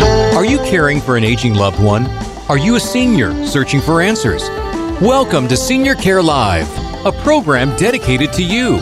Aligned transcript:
Are 0.00 0.44
you 0.44 0.58
caring 0.58 1.00
for 1.00 1.16
an 1.16 1.24
aging 1.24 1.54
loved 1.54 1.82
one? 1.82 2.06
Are 2.48 2.58
you 2.58 2.76
a 2.76 2.80
senior 2.80 3.46
searching 3.46 3.80
for 3.80 4.00
answers? 4.00 4.42
Welcome 5.00 5.48
to 5.48 5.56
Senior 5.56 5.94
Care 5.94 6.22
Live, 6.22 6.68
a 7.06 7.12
program 7.12 7.74
dedicated 7.76 8.32
to 8.34 8.42
you, 8.42 8.78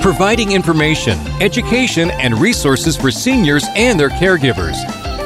providing 0.00 0.52
information, 0.52 1.18
education, 1.40 2.10
and 2.12 2.38
resources 2.38 2.96
for 2.96 3.10
seniors 3.10 3.64
and 3.74 3.98
their 3.98 4.10
caregivers. 4.10 4.76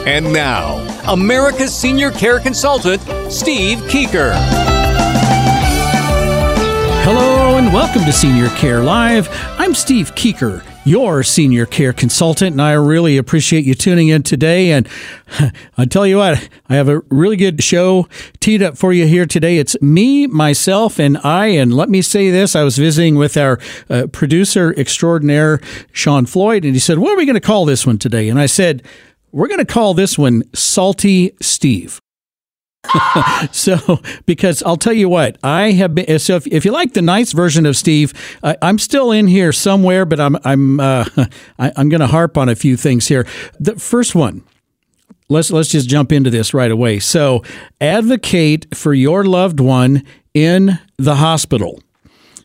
And 0.07 0.33
now, 0.33 0.79
America's 1.09 1.75
senior 1.75 2.11
care 2.11 2.41
consultant, 2.41 3.03
Steve 3.31 3.79
Keeker. 3.83 4.33
Hello 7.05 7.59
and 7.59 7.73
welcome 7.73 8.05
to 8.05 8.13
Senior 8.13 8.49
Care 8.51 8.83
Live. 8.83 9.29
I'm 9.59 9.75
Steve 9.75 10.15
Keeker, 10.15 10.63
your 10.85 11.23
senior 11.23 11.67
care 11.67 11.93
consultant, 11.93 12.53
and 12.53 12.63
I 12.63 12.73
really 12.73 13.17
appreciate 13.17 13.65
you 13.65 13.75
tuning 13.75 14.09
in 14.09 14.23
today. 14.23 14.73
And 14.73 14.89
I 15.79 15.85
tell 15.85 16.07
you 16.07 16.17
what, 16.17 16.49
I 16.69 16.75
have 16.75 16.89
a 16.89 17.01
really 17.11 17.37
good 17.37 17.63
show 17.63 18.09
teed 18.41 18.63
up 18.63 18.77
for 18.77 18.93
you 18.93 19.07
here 19.07 19.27
today. 19.27 19.59
It's 19.59 19.81
me, 19.81 20.27
myself, 20.27 20.99
and 20.99 21.19
I. 21.19 21.47
And 21.47 21.73
let 21.73 21.89
me 21.89 22.03
say 22.03 22.31
this 22.31 22.57
I 22.57 22.65
was 22.65 22.79
visiting 22.79 23.17
with 23.17 23.37
our 23.37 23.59
uh, 23.89 24.07
producer 24.13 24.75
extraordinaire, 24.77 25.61
Sean 25.93 26.27
Floyd, 26.27 26.65
and 26.65 26.75
he 26.75 26.81
said, 26.81 26.99
What 26.99 27.13
are 27.13 27.17
we 27.17 27.27
going 27.27 27.35
to 27.35 27.41
call 27.41 27.65
this 27.65 27.87
one 27.87 27.99
today? 27.99 28.29
And 28.29 28.39
I 28.39 28.47
said, 28.47 28.83
We're 29.31 29.49
going 29.49 29.59
to 29.59 29.65
call 29.65 29.95
this 29.95 30.19
one 30.19 30.43
Salty 30.53 31.33
Steve. 31.41 32.01
so 33.53 34.01
because 34.27 34.63
I'll 34.65 34.77
tell 34.77 34.93
you 34.93 35.09
what 35.09 35.39
I 35.43 35.73
have 35.73 35.95
been 35.95 36.19
so 36.19 36.37
if, 36.37 36.47
if 36.49 36.65
you 36.65 36.73
like 36.73 36.95
the 36.95 37.03
nice 37.03 37.33
version 37.33 37.65
of 37.65 37.77
Steve 37.77 38.13
I, 38.43 38.57
I'm 38.61 38.79
still 38.79 39.13
in 39.13 39.29
here 39.29 39.53
somewhere 39.53 40.05
but 40.05 40.19
I'm 40.19 40.37
I'm 40.45 40.81
uh, 40.81 41.05
I, 41.59 41.73
I'm 41.77 41.89
going 41.89 42.01
to 42.01 42.09
harp 42.09 42.37
on 42.37 42.49
a 42.49 42.57
few 42.57 42.77
things 42.77 43.07
here. 43.07 43.27
The 43.61 43.77
first 43.77 44.15
one 44.15 44.43
let's 45.29 45.51
let's 45.51 45.69
just 45.69 45.89
jump 45.89 46.13
into 46.13 46.31
this 46.31 46.53
right 46.53 46.71
away. 46.71 46.99
So 46.99 47.43
advocate 47.81 48.75
for 48.75 48.95
your 48.95 49.25
loved 49.25 49.61
one 49.61 50.05
in 50.35 50.79
the 50.97 51.17
hospital 51.17 51.81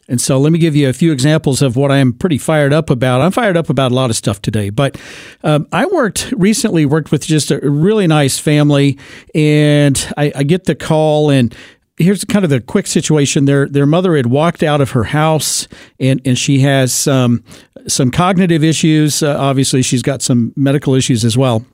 and 0.08 0.22
so 0.22 0.38
let 0.38 0.52
me 0.52 0.60
give 0.60 0.76
you 0.76 0.88
a 0.88 0.94
few 0.94 1.12
examples 1.12 1.62
of 1.62 1.76
what 1.76 1.92
I 1.92 1.98
am 1.98 2.14
pretty 2.14 2.38
fired 2.38 2.72
up 2.72 2.90
about. 2.90 3.22
I'm 3.22 3.32
fired 3.32 3.58
up 3.58 3.70
about 3.70 3.92
a 3.92 3.96
lot 3.96 4.10
of 4.10 4.16
stuff 4.16 4.42
today, 4.42 4.70
but 4.70 5.00
um, 5.44 5.68
I 5.72 5.86
worked 5.86 6.32
recently, 6.38 6.86
worked 6.86 7.12
with 7.12 7.26
just 7.26 7.52
a 7.52 7.60
really 7.70 8.08
nice 8.08 8.40
family, 8.40 8.98
and 9.36 10.14
I, 10.16 10.32
I 10.36 10.44
get 10.44 10.64
the 10.64 10.76
call 10.76 11.30
and 11.30 11.56
here's 11.98 12.24
kind 12.24 12.46
of 12.46 12.52
the 12.52 12.62
quick 12.62 12.88
situation. 12.88 13.46
Their 13.46 13.68
their 13.68 13.86
mother 13.86 14.16
had 14.16 14.28
walked 14.28 14.64
out 14.64 14.82
of 14.82 14.92
her 14.92 15.06
house, 15.06 15.68
and 16.00 16.22
and 16.24 16.38
she 16.38 16.60
has 16.60 16.94
some 16.94 17.44
some 17.88 18.12
cognitive 18.12 18.64
issues. 18.64 19.22
Uh, 19.22 19.36
obviously, 19.38 19.82
she's 19.82 20.02
got 20.02 20.22
some 20.22 20.54
medical 20.56 20.94
issues 20.94 21.26
as 21.26 21.38
well. 21.38 21.66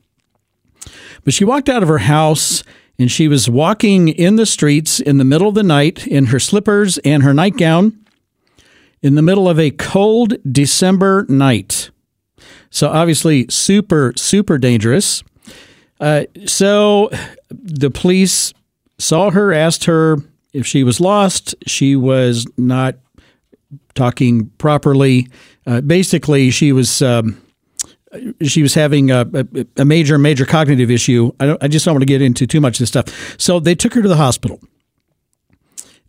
But 1.24 1.34
she 1.34 1.46
walked 1.46 1.70
out 1.70 1.84
of 1.84 1.90
her 1.90 2.00
house. 2.00 2.64
And 3.00 3.12
she 3.12 3.28
was 3.28 3.50
walking 3.50 4.10
in 4.10 4.36
the 4.36 4.46
streets 4.46 5.00
in 5.00 5.18
the 5.18 5.24
middle 5.24 5.48
of 5.48 5.56
the 5.56 5.64
night 5.64 6.06
in 6.06 6.28
her 6.28 6.40
slippers 6.40 7.00
and 7.00 7.24
her 7.24 7.34
nightgown 7.34 8.03
in 9.04 9.16
the 9.16 9.22
middle 9.22 9.48
of 9.48 9.60
a 9.60 9.70
cold 9.70 10.36
December 10.52 11.26
night. 11.30 11.92
So, 12.70 12.90
obviously, 12.90 13.46
super, 13.50 14.14
super 14.16 14.58
dangerous. 14.58 15.24
Uh, 16.00 16.24
so, 16.46 17.12
the 17.52 17.92
police 17.92 18.54
saw 18.98 19.30
her, 19.30 19.54
asked 19.54 19.84
her 19.84 20.18
if 20.54 20.66
she 20.66 20.84
was 20.84 21.00
lost. 21.00 21.54
She 21.68 21.96
was 21.96 22.48
not 22.58 22.96
talking 23.94 24.48
properly. 24.58 25.28
Uh, 25.68 25.82
basically, 25.82 26.50
she 26.50 26.72
was. 26.72 27.02
Um, 27.02 27.40
she 28.44 28.62
was 28.62 28.76
having 28.76 29.10
a, 29.10 29.28
a, 29.76 29.86
major, 29.86 30.20
major 30.20 30.46
cognitive 30.46 30.92
issue. 30.92 31.32
I, 31.40 31.58
I 31.62 31.68
just 31.68 31.84
don't 31.84 31.96
want 31.96 32.04
to 32.04 32.06
get 32.06 32.22
into 32.22 32.46
too 32.46 32.62
much 32.62 32.76
of 32.76 32.80
this 32.80 32.90
stuff. 32.90 33.36
So 33.40 33.60
they 33.60 33.74
took 33.74 33.96
her 33.96 34.04
to 34.04 34.08
the 34.08 34.18
hospital. 34.18 34.60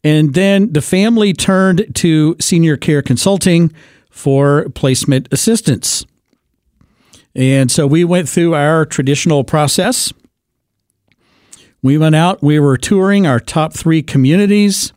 And 0.05 0.35
then 0.35 0.71
the 0.73 0.83
family 0.83 1.33
turned 1.33 1.95
to 1.97 2.37
senior 2.39 2.77
care 2.77 3.01
consulting 3.01 3.73
for 4.11 4.69
placement 4.75 5.27
assistance. 5.33 6.05
And 7.35 7.73
so 7.73 7.87
we 7.87 8.05
went 8.05 8.29
through 8.29 8.55
our 8.55 8.85
traditional 8.85 9.43
process. 9.43 10.13
We 11.83 11.99
went 11.99 12.15
out, 12.15 12.43
we 12.43 12.61
were 12.61 12.77
touring 12.77 13.27
our 13.27 13.41
top 13.41 13.73
three 13.73 14.03
communities. 14.03 14.93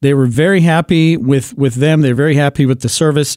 They 0.00 0.14
were 0.14 0.26
very 0.26 0.60
happy 0.60 1.16
with, 1.16 1.56
with 1.56 1.74
them. 1.74 2.00
They're 2.00 2.14
very 2.14 2.34
happy 2.34 2.66
with 2.66 2.80
the 2.80 2.88
service. 2.88 3.36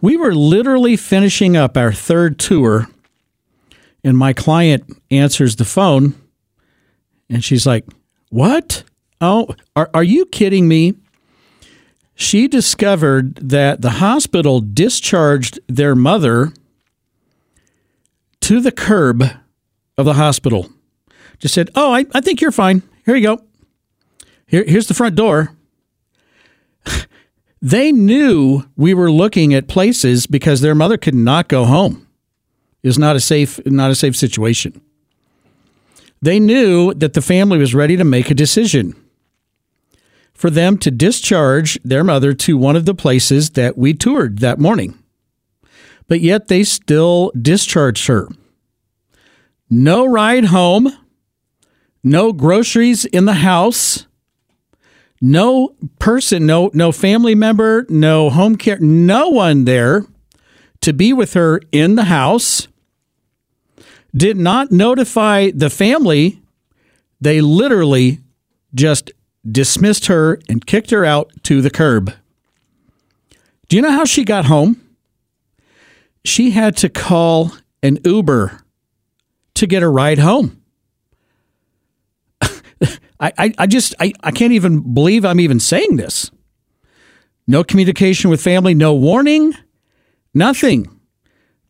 We 0.00 0.16
were 0.16 0.34
literally 0.34 0.96
finishing 0.96 1.56
up 1.56 1.76
our 1.76 1.92
third 1.92 2.38
tour, 2.38 2.88
and 4.04 4.16
my 4.16 4.32
client 4.32 4.84
answers 5.10 5.56
the 5.56 5.64
phone, 5.64 6.14
and 7.28 7.42
she's 7.42 7.66
like, 7.66 7.86
What? 8.30 8.84
Oh, 9.20 9.54
are, 9.74 9.90
are 9.94 10.02
you 10.02 10.26
kidding 10.26 10.68
me? 10.68 10.94
She 12.14 12.48
discovered 12.48 13.36
that 13.36 13.82
the 13.82 13.90
hospital 13.90 14.60
discharged 14.60 15.60
their 15.68 15.94
mother 15.94 16.52
to 18.40 18.60
the 18.60 18.72
curb 18.72 19.22
of 19.98 20.04
the 20.06 20.14
hospital. 20.14 20.70
Just 21.38 21.54
said, 21.54 21.70
Oh, 21.74 21.92
I, 21.92 22.06
I 22.14 22.20
think 22.20 22.40
you're 22.40 22.52
fine. 22.52 22.82
Here 23.04 23.14
you 23.16 23.22
go. 23.22 23.42
Here, 24.46 24.64
here's 24.66 24.86
the 24.86 24.94
front 24.94 25.14
door. 25.14 25.54
they 27.62 27.92
knew 27.92 28.64
we 28.76 28.94
were 28.94 29.10
looking 29.10 29.52
at 29.52 29.68
places 29.68 30.26
because 30.26 30.60
their 30.60 30.74
mother 30.74 30.96
could 30.96 31.14
not 31.14 31.48
go 31.48 31.64
home. 31.64 32.06
It's 32.82 32.98
not 32.98 33.16
a 33.16 33.20
safe, 33.20 33.60
not 33.66 33.90
a 33.90 33.94
safe 33.94 34.16
situation. 34.16 34.80
They 36.22 36.40
knew 36.40 36.94
that 36.94 37.12
the 37.12 37.20
family 37.20 37.58
was 37.58 37.74
ready 37.74 37.96
to 37.96 38.04
make 38.04 38.30
a 38.30 38.34
decision 38.34 38.94
for 40.36 40.50
them 40.50 40.78
to 40.78 40.90
discharge 40.90 41.78
their 41.82 42.04
mother 42.04 42.34
to 42.34 42.58
one 42.58 42.76
of 42.76 42.84
the 42.84 42.94
places 42.94 43.50
that 43.50 43.76
we 43.76 43.94
toured 43.94 44.38
that 44.40 44.58
morning. 44.58 44.98
But 46.08 46.20
yet 46.20 46.48
they 46.48 46.62
still 46.62 47.32
discharged 47.40 48.06
her. 48.06 48.28
No 49.68 50.06
ride 50.06 50.46
home, 50.46 50.92
no 52.04 52.32
groceries 52.32 53.04
in 53.04 53.24
the 53.24 53.34
house, 53.34 54.06
no 55.20 55.74
person, 55.98 56.46
no 56.46 56.70
no 56.72 56.92
family 56.92 57.34
member, 57.34 57.86
no 57.88 58.30
home 58.30 58.56
care, 58.56 58.78
no 58.78 59.30
one 59.30 59.64
there 59.64 60.04
to 60.82 60.92
be 60.92 61.12
with 61.12 61.32
her 61.34 61.60
in 61.72 61.96
the 61.96 62.04
house. 62.04 62.68
did 64.14 64.36
not 64.36 64.70
notify 64.70 65.50
the 65.52 65.68
family. 65.70 66.40
They 67.20 67.40
literally 67.40 68.20
just 68.74 69.10
dismissed 69.50 70.06
her 70.06 70.40
and 70.48 70.66
kicked 70.66 70.90
her 70.90 71.04
out 71.04 71.30
to 71.44 71.60
the 71.60 71.70
curb. 71.70 72.12
Do 73.68 73.76
you 73.76 73.82
know 73.82 73.92
how 73.92 74.04
she 74.04 74.24
got 74.24 74.46
home? 74.46 74.80
She 76.24 76.50
had 76.50 76.76
to 76.78 76.88
call 76.88 77.52
an 77.82 77.98
Uber 78.04 78.60
to 79.54 79.66
get 79.66 79.82
a 79.82 79.88
ride 79.88 80.18
home. 80.18 80.62
I, 82.40 82.52
I, 83.20 83.54
I, 83.58 83.66
just 83.66 83.94
I, 84.00 84.12
I 84.22 84.30
can't 84.30 84.52
even 84.52 84.94
believe 84.94 85.24
I'm 85.24 85.40
even 85.40 85.60
saying 85.60 85.96
this. 85.96 86.30
No 87.46 87.62
communication 87.62 88.28
with 88.28 88.42
family, 88.42 88.74
no 88.74 88.94
warning, 88.94 89.54
nothing. 90.34 90.90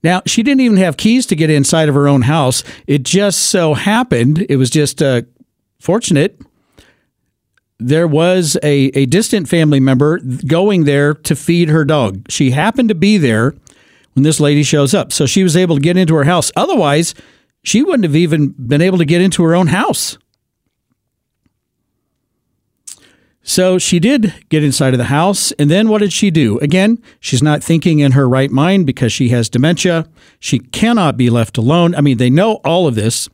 Now, 0.03 0.23
she 0.25 0.43
didn't 0.43 0.61
even 0.61 0.79
have 0.79 0.97
keys 0.97 1.27
to 1.27 1.37
get 1.37 1.51
inside 1.51 1.89
of 1.89 1.95
her 1.95 2.09
own 2.09 2.23
house. 2.23 2.63
It 2.87 3.03
just 3.03 3.41
so 3.41 3.75
happened, 3.75 4.47
it 4.49 4.57
was 4.57 4.71
just 4.71 5.03
uh, 5.03 5.23
fortunate. 5.81 6.41
There 7.79 8.09
was 8.09 8.57
a, 8.63 8.87
a 8.95 9.07
distant 9.07 9.49
family 9.49 9.81
member 9.81 10.19
going 10.19 10.85
there 10.85 11.15
to 11.15 11.37
feed 11.37 11.69
her 11.69 11.85
dog. 11.85 12.31
She 12.31 12.53
happened 12.53 12.89
to 12.89 12.95
be 12.95 13.19
there 13.19 13.55
when 14.15 14.23
this 14.23 14.41
lady 14.41 14.63
shows 14.63 14.95
up. 14.95 15.13
So 15.13 15.27
she 15.27 15.43
was 15.43 15.57
able 15.57 15.77
to 15.77 15.83
get 15.83 15.97
into 15.97 16.15
her 16.15 16.25
house. 16.25 16.51
Otherwise, 16.57 17.15
she 17.63 17.83
wouldn't 17.83 18.05
have 18.05 18.17
even 18.17 18.55
been 18.59 18.81
able 18.81 18.99
to 18.99 19.05
get 19.05 19.21
into 19.21 19.43
her 19.43 19.55
own 19.55 19.67
house. 19.67 20.17
So 23.43 23.79
she 23.79 24.01
did 24.01 24.35
get 24.49 24.65
inside 24.65 24.95
of 24.95 24.99
the 24.99 25.05
house. 25.05 25.53
And 25.53 25.71
then 25.71 25.89
what 25.89 25.99
did 25.99 26.13
she 26.13 26.31
do? 26.31 26.59
Again, 26.61 27.01
she's 27.21 27.43
not 27.43 27.63
thinking 27.63 28.01
in 28.01 28.13
her 28.13 28.29
right 28.29 28.51
mind 28.51 28.87
because 28.87 29.13
she 29.13 29.29
has 29.29 29.49
dementia. 29.49 30.09
She 30.41 30.59
cannot 30.59 31.17
be 31.17 31.31
left 31.31 31.59
alone. 31.59 31.95
I 31.95 32.01
mean, 32.01 32.17
they 32.17 32.31
know 32.31 32.55
all 32.65 32.89
of 32.89 32.95
this. 32.95 33.29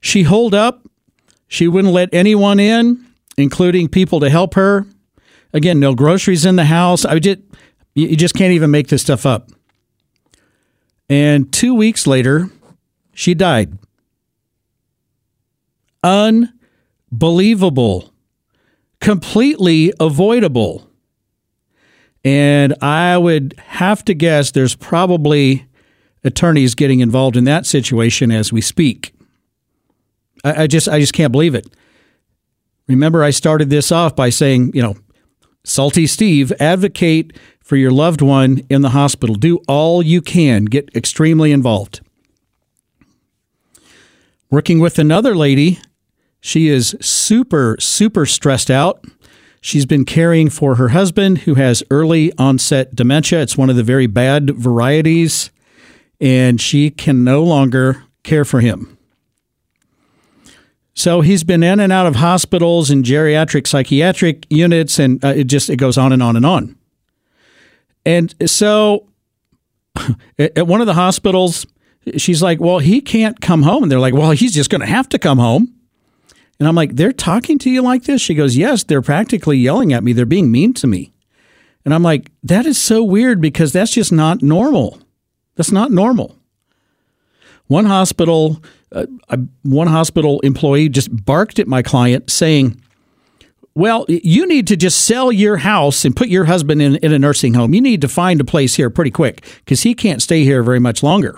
She 0.00 0.24
holed 0.24 0.54
up. 0.54 0.86
She 1.48 1.68
wouldn't 1.68 1.94
let 1.94 2.12
anyone 2.12 2.58
in, 2.58 3.05
including 3.36 3.88
people 3.88 4.20
to 4.20 4.30
help 4.30 4.54
her. 4.54 4.86
Again, 5.52 5.80
no 5.80 5.94
groceries 5.94 6.44
in 6.44 6.56
the 6.56 6.64
house. 6.64 7.04
I 7.04 7.18
just, 7.18 7.38
you 7.94 8.16
just 8.16 8.34
can't 8.34 8.52
even 8.52 8.70
make 8.70 8.88
this 8.88 9.02
stuff 9.02 9.26
up. 9.26 9.50
And 11.08 11.52
two 11.52 11.74
weeks 11.74 12.06
later, 12.06 12.50
she 13.14 13.34
died. 13.34 13.78
Unbelievable 16.02 18.12
completely 19.00 19.92
avoidable. 20.00 20.88
And 22.24 22.74
I 22.82 23.16
would 23.16 23.54
have 23.58 24.04
to 24.06 24.14
guess 24.14 24.50
there's 24.50 24.74
probably 24.74 25.66
attorneys 26.24 26.74
getting 26.74 27.00
involved 27.00 27.36
in 27.36 27.44
that 27.44 27.66
situation 27.66 28.32
as 28.32 28.52
we 28.52 28.60
speak. 28.60 29.14
I, 30.44 30.64
I, 30.64 30.66
just 30.66 30.88
I 30.88 30.98
just 30.98 31.12
can't 31.12 31.30
believe 31.30 31.54
it. 31.54 31.68
Remember, 32.88 33.22
I 33.22 33.30
started 33.30 33.70
this 33.70 33.90
off 33.90 34.14
by 34.14 34.30
saying, 34.30 34.72
you 34.74 34.82
know, 34.82 34.96
Salty 35.64 36.06
Steve, 36.06 36.52
advocate 36.60 37.36
for 37.60 37.76
your 37.76 37.90
loved 37.90 38.22
one 38.22 38.62
in 38.70 38.82
the 38.82 38.90
hospital. 38.90 39.34
Do 39.34 39.58
all 39.66 40.02
you 40.02 40.22
can. 40.22 40.66
Get 40.66 40.94
extremely 40.94 41.50
involved. 41.50 42.00
Working 44.50 44.78
with 44.78 44.98
another 45.00 45.34
lady 45.34 45.80
she 46.46 46.68
is 46.68 46.94
super, 47.00 47.76
super 47.80 48.24
stressed 48.24 48.70
out. 48.70 49.04
She's 49.60 49.84
been 49.84 50.04
caring 50.04 50.48
for 50.48 50.76
her 50.76 50.90
husband 50.90 51.38
who 51.38 51.54
has 51.54 51.82
early 51.90 52.32
onset 52.38 52.94
dementia. 52.94 53.42
It's 53.42 53.58
one 53.58 53.68
of 53.68 53.74
the 53.74 53.82
very 53.82 54.06
bad 54.06 54.50
varieties, 54.50 55.50
and 56.20 56.60
she 56.60 56.90
can 56.90 57.24
no 57.24 57.42
longer 57.42 58.04
care 58.22 58.44
for 58.44 58.60
him. 58.60 58.95
So 60.96 61.20
he's 61.20 61.44
been 61.44 61.62
in 61.62 61.78
and 61.78 61.92
out 61.92 62.06
of 62.06 62.16
hospitals 62.16 62.90
and 62.90 63.04
geriatric 63.04 63.66
psychiatric 63.66 64.46
units, 64.50 64.98
and 64.98 65.24
uh, 65.24 65.28
it 65.28 65.44
just 65.44 65.70
it 65.70 65.76
goes 65.76 65.96
on 65.96 66.12
and 66.12 66.22
on 66.22 66.36
and 66.36 66.44
on. 66.44 66.76
And 68.04 68.34
so, 68.50 69.06
at 70.38 70.66
one 70.66 70.80
of 70.80 70.88
the 70.88 70.94
hospitals, 70.94 71.66
she's 72.16 72.42
like, 72.42 72.60
"Well, 72.60 72.78
he 72.78 73.00
can't 73.00 73.40
come 73.40 73.62
home," 73.62 73.84
and 73.84 73.92
they're 73.92 74.00
like, 74.00 74.14
"Well, 74.14 74.32
he's 74.32 74.54
just 74.54 74.70
going 74.70 74.80
to 74.80 74.86
have 74.86 75.08
to 75.10 75.18
come 75.18 75.38
home." 75.38 75.76
And 76.58 76.68
I'm 76.68 76.74
like, 76.74 76.96
they're 76.96 77.12
talking 77.12 77.58
to 77.60 77.70
you 77.70 77.82
like 77.82 78.04
this? 78.04 78.22
She 78.22 78.34
goes, 78.34 78.56
yes, 78.56 78.82
they're 78.82 79.02
practically 79.02 79.58
yelling 79.58 79.92
at 79.92 80.02
me. 80.02 80.12
They're 80.12 80.24
being 80.24 80.50
mean 80.50 80.72
to 80.74 80.86
me. 80.86 81.12
And 81.84 81.92
I'm 81.92 82.02
like, 82.02 82.30
that 82.42 82.66
is 82.66 82.78
so 82.78 83.02
weird 83.02 83.40
because 83.40 83.72
that's 83.72 83.92
just 83.92 84.10
not 84.10 84.42
normal. 84.42 85.00
That's 85.54 85.70
not 85.70 85.90
normal. 85.90 86.36
One 87.66 87.84
hospital, 87.84 88.62
uh, 88.96 89.36
one 89.62 89.88
hospital 89.88 90.40
employee 90.40 90.88
just 90.88 91.24
barked 91.24 91.58
at 91.58 91.68
my 91.68 91.82
client 91.82 92.30
saying, 92.30 92.80
well, 93.74 94.06
you 94.08 94.46
need 94.46 94.66
to 94.68 94.76
just 94.76 95.04
sell 95.04 95.30
your 95.30 95.58
house 95.58 96.06
and 96.06 96.16
put 96.16 96.28
your 96.28 96.46
husband 96.46 96.80
in, 96.80 96.96
in 96.96 97.12
a 97.12 97.18
nursing 97.18 97.52
home. 97.52 97.74
You 97.74 97.82
need 97.82 98.00
to 98.00 98.08
find 98.08 98.40
a 98.40 98.44
place 98.44 98.74
here 98.76 98.88
pretty 98.88 99.10
quick 99.10 99.44
because 99.58 99.82
he 99.82 99.94
can't 99.94 100.22
stay 100.22 100.44
here 100.44 100.62
very 100.62 100.80
much 100.80 101.02
longer. 101.02 101.36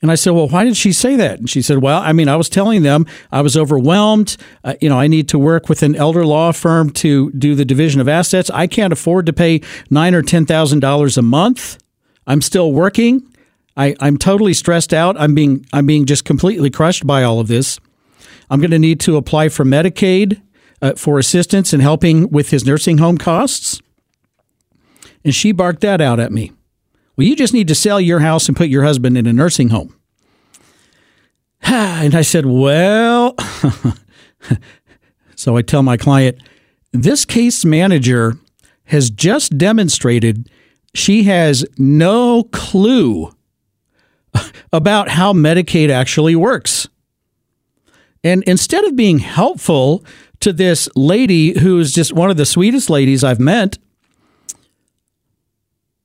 And 0.00 0.10
I 0.10 0.14
said, 0.14 0.30
Well, 0.30 0.48
why 0.48 0.64
did 0.64 0.76
she 0.76 0.92
say 0.92 1.16
that? 1.16 1.38
And 1.38 1.50
she 1.50 1.60
said, 1.60 1.78
Well, 1.78 2.00
I 2.00 2.12
mean, 2.12 2.28
I 2.28 2.36
was 2.36 2.48
telling 2.48 2.82
them 2.82 3.06
I 3.30 3.42
was 3.42 3.56
overwhelmed. 3.56 4.38
Uh, 4.62 4.74
you 4.80 4.88
know, 4.88 4.98
I 4.98 5.06
need 5.06 5.28
to 5.30 5.38
work 5.38 5.68
with 5.68 5.82
an 5.82 5.94
elder 5.96 6.26
law 6.26 6.52
firm 6.52 6.90
to 6.90 7.30
do 7.32 7.54
the 7.54 7.64
division 7.64 8.00
of 8.00 8.08
assets. 8.08 8.50
I 8.50 8.66
can't 8.66 8.92
afford 8.92 9.26
to 9.26 9.32
pay 9.34 9.60
nine 9.90 10.14
or 10.14 10.22
ten 10.22 10.46
thousand 10.46 10.80
dollars 10.80 11.18
a 11.18 11.22
month. 11.22 11.78
I'm 12.26 12.40
still 12.40 12.72
working. 12.72 13.26
I, 13.76 13.96
I'm 14.00 14.18
totally 14.18 14.54
stressed 14.54 14.94
out. 14.94 15.16
I'm 15.18 15.34
being 15.34 15.66
I'm 15.72 15.86
being 15.86 16.06
just 16.06 16.24
completely 16.24 16.70
crushed 16.70 17.06
by 17.06 17.22
all 17.22 17.40
of 17.40 17.48
this. 17.48 17.78
I'm 18.50 18.60
going 18.60 18.70
to 18.70 18.78
need 18.78 19.00
to 19.00 19.16
apply 19.16 19.48
for 19.48 19.64
Medicaid 19.64 20.40
uh, 20.82 20.94
for 20.94 21.18
assistance 21.18 21.72
in 21.72 21.80
helping 21.80 22.30
with 22.30 22.50
his 22.50 22.66
nursing 22.66 22.98
home 22.98 23.18
costs. 23.18 23.80
And 25.24 25.34
she 25.34 25.52
barked 25.52 25.80
that 25.80 26.00
out 26.00 26.20
at 26.20 26.30
me. 26.30 26.52
Well, 27.16 27.26
you 27.26 27.34
just 27.34 27.54
need 27.54 27.68
to 27.68 27.74
sell 27.74 28.00
your 28.00 28.20
house 28.20 28.48
and 28.48 28.56
put 28.56 28.68
your 28.68 28.84
husband 28.84 29.16
in 29.16 29.26
a 29.26 29.32
nursing 29.32 29.70
home. 29.70 29.94
And 31.66 32.14
I 32.14 32.20
said, 32.20 32.44
Well, 32.44 33.34
so 35.36 35.56
I 35.56 35.62
tell 35.62 35.82
my 35.82 35.96
client, 35.96 36.38
this 36.92 37.24
case 37.24 37.64
manager 37.64 38.34
has 38.84 39.08
just 39.10 39.56
demonstrated 39.56 40.50
she 40.94 41.22
has 41.22 41.64
no 41.78 42.44
clue 42.52 43.32
about 44.72 45.08
how 45.08 45.32
Medicaid 45.32 45.90
actually 45.90 46.36
works. 46.36 46.88
And 48.22 48.42
instead 48.44 48.84
of 48.84 48.96
being 48.96 49.18
helpful 49.18 50.04
to 50.40 50.52
this 50.52 50.88
lady 50.96 51.58
who's 51.58 51.92
just 51.92 52.12
one 52.12 52.30
of 52.30 52.36
the 52.36 52.46
sweetest 52.46 52.88
ladies 52.88 53.22
I've 53.22 53.40
met, 53.40 53.78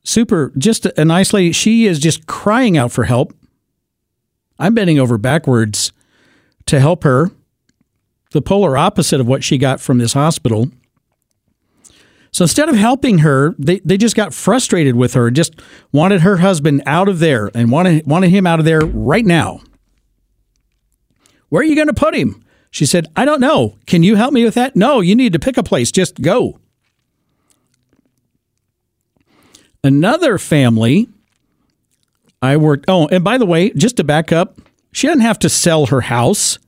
super, 0.04 0.52
just 0.58 0.86
a 0.86 1.04
nice 1.04 1.32
lady. 1.32 1.52
She 1.52 1.86
is 1.86 1.98
just 1.98 2.26
crying 2.26 2.76
out 2.76 2.92
for 2.92 3.04
help. 3.04 3.34
I'm 4.58 4.74
bending 4.74 4.98
over 4.98 5.16
backwards 5.16 5.92
to 6.66 6.80
help 6.80 7.04
her, 7.04 7.30
the 8.32 8.42
polar 8.42 8.76
opposite 8.76 9.20
of 9.20 9.26
what 9.26 9.42
she 9.42 9.56
got 9.58 9.80
from 9.80 9.98
this 9.98 10.12
hospital. 10.12 10.70
So 12.32 12.44
instead 12.44 12.68
of 12.68 12.76
helping 12.76 13.18
her, 13.18 13.54
they, 13.58 13.80
they 13.80 13.96
just 13.96 14.14
got 14.14 14.32
frustrated 14.32 14.94
with 14.94 15.14
her, 15.14 15.30
just 15.30 15.60
wanted 15.92 16.20
her 16.20 16.38
husband 16.38 16.82
out 16.86 17.08
of 17.08 17.18
there 17.18 17.50
and 17.54 17.70
wanted, 17.70 18.06
wanted 18.06 18.30
him 18.30 18.46
out 18.46 18.60
of 18.60 18.64
there 18.64 18.80
right 18.80 19.26
now. 19.26 19.60
Where 21.48 21.62
are 21.62 21.66
you 21.66 21.74
going 21.74 21.88
to 21.88 21.94
put 21.94 22.14
him? 22.14 22.44
She 22.70 22.86
said, 22.86 23.08
I 23.16 23.24
don't 23.24 23.40
know. 23.40 23.76
Can 23.86 24.04
you 24.04 24.14
help 24.14 24.32
me 24.32 24.44
with 24.44 24.54
that? 24.54 24.76
No, 24.76 25.00
you 25.00 25.16
need 25.16 25.32
to 25.32 25.40
pick 25.40 25.56
a 25.56 25.62
place. 25.62 25.90
Just 25.90 26.22
go. 26.22 26.60
Another 29.82 30.38
family 30.38 31.08
I 32.40 32.56
worked. 32.56 32.84
Oh, 32.86 33.08
and 33.08 33.24
by 33.24 33.38
the 33.38 33.46
way, 33.46 33.70
just 33.70 33.96
to 33.96 34.04
back 34.04 34.30
up, 34.30 34.60
she 34.92 35.06
didn't 35.06 35.22
have 35.22 35.38
to 35.40 35.48
sell 35.48 35.86
her 35.86 36.02
house 36.02 36.58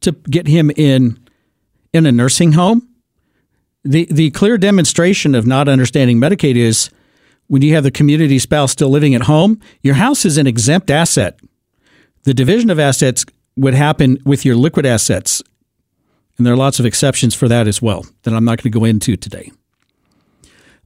to 0.00 0.12
get 0.12 0.46
him 0.46 0.70
in 0.76 1.18
in 1.92 2.06
a 2.06 2.12
nursing 2.12 2.52
home. 2.52 2.88
The 3.84 4.06
the 4.10 4.30
clear 4.30 4.58
demonstration 4.58 5.34
of 5.34 5.46
not 5.46 5.68
understanding 5.68 6.18
Medicaid 6.18 6.56
is 6.56 6.90
when 7.48 7.62
you 7.62 7.74
have 7.74 7.84
the 7.84 7.90
community 7.90 8.38
spouse 8.38 8.72
still 8.72 8.88
living 8.88 9.14
at 9.14 9.22
home, 9.22 9.60
your 9.82 9.94
house 9.94 10.24
is 10.24 10.38
an 10.38 10.46
exempt 10.46 10.90
asset. 10.90 11.38
The 12.24 12.34
division 12.34 12.70
of 12.70 12.78
assets 12.78 13.24
would 13.56 13.74
happen 13.74 14.18
with 14.24 14.44
your 14.44 14.56
liquid 14.56 14.86
assets. 14.86 15.42
And 16.36 16.46
there 16.46 16.54
are 16.54 16.56
lots 16.56 16.80
of 16.80 16.86
exceptions 16.86 17.34
for 17.34 17.46
that 17.48 17.68
as 17.68 17.80
well 17.80 18.06
that 18.22 18.34
I'm 18.34 18.44
not 18.44 18.58
going 18.58 18.72
to 18.72 18.78
go 18.78 18.84
into 18.84 19.16
today. 19.16 19.52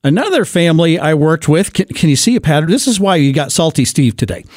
Another 0.05 0.45
family 0.45 0.99
I 0.99 1.14
worked 1.14 1.49
with, 1.49 1.73
can, 1.73 1.87
can, 1.87 2.09
you 2.09 2.17
see 2.17 2.37
a 2.37 2.40
pattern? 2.40 2.71
This 2.71 2.87
is 2.87 3.00
why 3.00 3.17
you 3.17 3.33
got 3.33 3.50
Salty 3.50 3.85
Steve 3.85 4.17
today. 4.17 4.45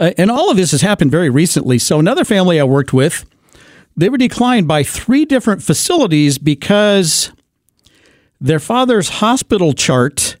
Uh, 0.00 0.12
and 0.16 0.30
all 0.30 0.48
of 0.50 0.56
this 0.56 0.70
has 0.70 0.80
happened 0.80 1.10
very 1.10 1.28
recently. 1.28 1.76
So, 1.78 1.98
another 1.98 2.24
family 2.24 2.60
I 2.60 2.64
worked 2.64 2.92
with, 2.92 3.24
they 3.96 4.08
were 4.08 4.16
declined 4.16 4.68
by 4.68 4.84
three 4.84 5.24
different 5.24 5.62
facilities 5.62 6.38
because 6.38 7.32
their 8.40 8.60
father's 8.60 9.08
hospital 9.08 9.72
chart, 9.72 10.36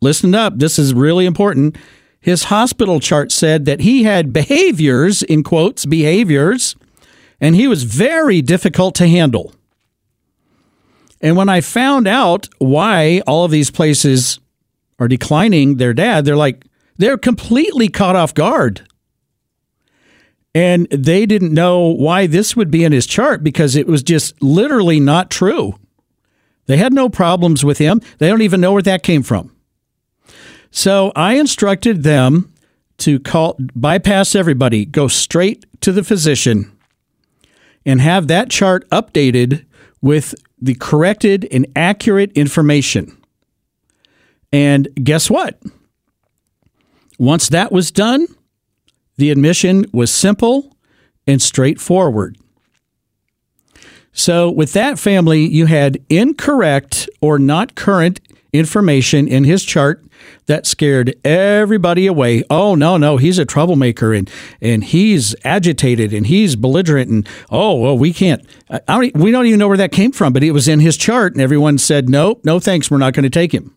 listen 0.00 0.34
up, 0.34 0.58
this 0.58 0.78
is 0.78 0.94
really 0.94 1.26
important. 1.26 1.76
his 2.22 2.44
hospital 2.44 3.00
chart 3.00 3.32
said 3.32 3.64
that 3.64 3.80
he 3.80 4.04
had 4.04 4.32
behaviors, 4.32 5.22
in 5.24 5.42
quotes, 5.42 5.84
behaviors, 5.84 6.76
and 7.40 7.56
he 7.56 7.66
was 7.66 7.82
very 7.82 8.40
difficult 8.40 8.94
to 8.94 9.08
handle. 9.08 9.52
And 11.20 11.36
when 11.36 11.48
I 11.48 11.60
found 11.60 12.06
out 12.06 12.48
why 12.58 13.22
all 13.26 13.44
of 13.44 13.50
these 13.50 13.72
places 13.72 14.38
are 15.00 15.08
declining 15.08 15.76
their 15.76 15.92
dad, 15.92 16.24
they're 16.24 16.36
like, 16.36 16.64
they're 16.96 17.18
completely 17.18 17.88
caught 17.88 18.14
off 18.14 18.34
guard. 18.34 18.86
And 20.54 20.86
they 20.90 21.26
didn't 21.26 21.52
know 21.52 21.88
why 21.88 22.28
this 22.28 22.54
would 22.54 22.70
be 22.70 22.84
in 22.84 22.92
his 22.92 23.06
chart 23.06 23.42
because 23.42 23.74
it 23.74 23.88
was 23.88 24.02
just 24.02 24.40
literally 24.40 25.00
not 25.00 25.30
true. 25.30 25.74
They 26.66 26.76
had 26.76 26.92
no 26.92 27.08
problems 27.08 27.64
with 27.64 27.78
him. 27.78 28.00
They 28.18 28.28
don't 28.28 28.42
even 28.42 28.60
know 28.60 28.72
where 28.72 28.82
that 28.82 29.02
came 29.02 29.22
from. 29.22 29.54
So 30.70 31.12
I 31.14 31.34
instructed 31.34 32.02
them 32.02 32.52
to 32.98 33.18
call 33.18 33.56
bypass 33.74 34.34
everybody, 34.34 34.84
go 34.84 35.08
straight 35.08 35.66
to 35.80 35.92
the 35.92 36.04
physician 36.04 36.70
and 37.84 38.00
have 38.00 38.28
that 38.28 38.48
chart 38.48 38.88
updated 38.90 39.64
with 40.00 40.34
the 40.60 40.74
corrected 40.74 41.46
and 41.50 41.66
accurate 41.74 42.32
information. 42.32 43.16
And 44.52 44.88
guess 45.02 45.28
what? 45.28 45.60
Once 47.18 47.48
that 47.48 47.72
was 47.72 47.90
done, 47.90 48.26
the 49.16 49.30
admission 49.30 49.86
was 49.92 50.12
simple 50.12 50.76
and 51.26 51.40
straightforward. 51.40 52.38
So, 54.12 54.50
with 54.50 54.74
that 54.74 54.98
family, 54.98 55.46
you 55.46 55.66
had 55.66 55.98
incorrect 56.10 57.08
or 57.20 57.38
not 57.38 57.74
current 57.74 58.20
information 58.52 59.26
in 59.26 59.44
his 59.44 59.64
chart 59.64 60.04
that 60.46 60.66
scared 60.66 61.14
everybody 61.24 62.06
away. 62.06 62.44
Oh 62.50 62.74
no, 62.74 62.96
no, 62.96 63.16
he's 63.16 63.38
a 63.38 63.44
troublemaker 63.44 64.12
and 64.12 64.30
and 64.60 64.84
he's 64.84 65.34
agitated 65.44 66.12
and 66.12 66.26
he's 66.26 66.56
belligerent 66.56 67.10
and 67.10 67.28
oh 67.50 67.74
well, 67.76 67.96
we 67.96 68.12
can't. 68.12 68.44
I 68.70 68.80
don't, 68.86 69.16
we 69.16 69.30
don't 69.30 69.46
even 69.46 69.58
know 69.58 69.68
where 69.68 69.76
that 69.76 69.92
came 69.92 70.12
from, 70.12 70.32
but 70.32 70.42
it 70.42 70.52
was 70.52 70.68
in 70.68 70.80
his 70.80 70.96
chart, 70.96 71.32
and 71.32 71.40
everyone 71.40 71.78
said 71.78 72.08
no, 72.08 72.40
no 72.44 72.60
thanks, 72.60 72.90
we're 72.90 72.98
not 72.98 73.14
going 73.14 73.24
to 73.24 73.30
take 73.30 73.52
him. 73.52 73.74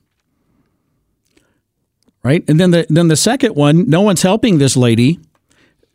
Right, 2.24 2.44
and 2.48 2.60
then 2.60 2.72
the 2.72 2.86
then 2.90 3.08
the 3.08 3.16
second 3.16 3.56
one, 3.56 3.90
no 3.90 4.02
one's 4.02 4.24
helping 4.24 4.58
this 4.58 4.76
lady, 4.76 5.20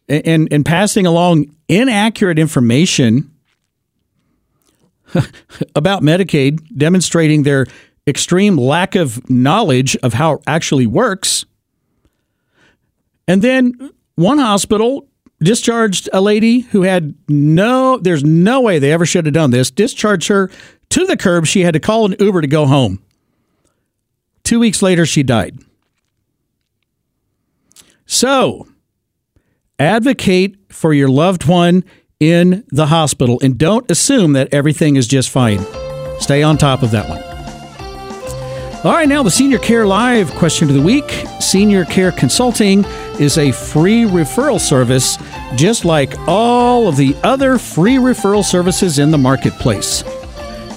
and 0.09 0.51
and 0.53 0.65
passing 0.65 1.05
along 1.05 1.55
inaccurate 1.69 2.39
information 2.39 3.31
about 5.75 6.03
Medicaid, 6.03 6.61
demonstrating 6.77 7.43
their 7.43 7.67
extreme 8.07 8.57
lack 8.57 8.95
of 8.95 9.29
knowledge 9.31 9.97
of 9.99 10.15
how 10.15 10.35
it 10.35 10.43
actually 10.47 10.87
works. 10.87 11.45
And 13.29 13.43
then 13.43 13.93
one 14.17 14.39
hospital 14.39 15.07
discharged 15.41 16.09
a 16.13 16.21
lady 16.21 16.61
who 16.61 16.83
had 16.83 17.15
no, 17.29 17.99
there's 17.99 18.25
no 18.25 18.61
way 18.61 18.79
they 18.79 18.93
ever 18.93 19.07
should 19.07 19.27
have 19.27 19.35
done 19.35 19.51
this, 19.51 19.71
discharged 19.71 20.29
her 20.29 20.51
to 20.91 21.05
the 21.07 21.17
curb. 21.17 21.47
She 21.47 21.63
had 21.63 21.75
to 21.75 21.81
call 21.81 22.07
an 22.07 22.17
Uber 22.19 22.43
to 22.43 22.47
go 22.47 22.67
home. 22.67 23.03
Two 24.45 24.59
weeks 24.59 24.83
later, 24.83 25.07
she 25.07 25.23
died. 25.23 25.59
So, 28.07 28.67
advocate 29.79 30.57
for 30.69 30.93
your 30.93 31.09
loved 31.09 31.47
one 31.47 31.85
in 32.21 32.65
the 32.69 32.87
hospital 32.87 33.41
and 33.43 33.57
don't 33.59 33.91
assume 33.91 34.35
that 34.35 34.53
everything 34.53 34.97
is 34.97 35.09
just 35.09 35.31
fine. 35.31 35.61
Stay 36.21 36.43
on 36.43 36.59
top 36.59 36.83
of 36.83 36.91
that 36.91 37.09
one. 37.09 37.23
All 38.85 38.93
right, 38.93 39.09
now 39.09 39.23
the 39.23 39.31
Senior 39.31 39.59
Care 39.59 39.87
Live 39.87 40.31
question 40.33 40.69
of 40.69 40.75
the 40.75 40.81
week. 40.81 41.11
Senior 41.39 41.85
Care 41.85 42.13
Consulting 42.13 42.85
is 43.19 43.37
a 43.37 43.53
free 43.53 44.05
referral 44.05 44.61
service, 44.61 45.19
just 45.55 45.85
like 45.85 46.15
all 46.27 46.89
of 46.89 46.97
the 46.97 47.15
other 47.23 47.59
free 47.59 47.97
referral 47.97 48.45
services 48.45 48.99
in 48.99 49.11
the 49.11 49.19
marketplace. 49.19 50.03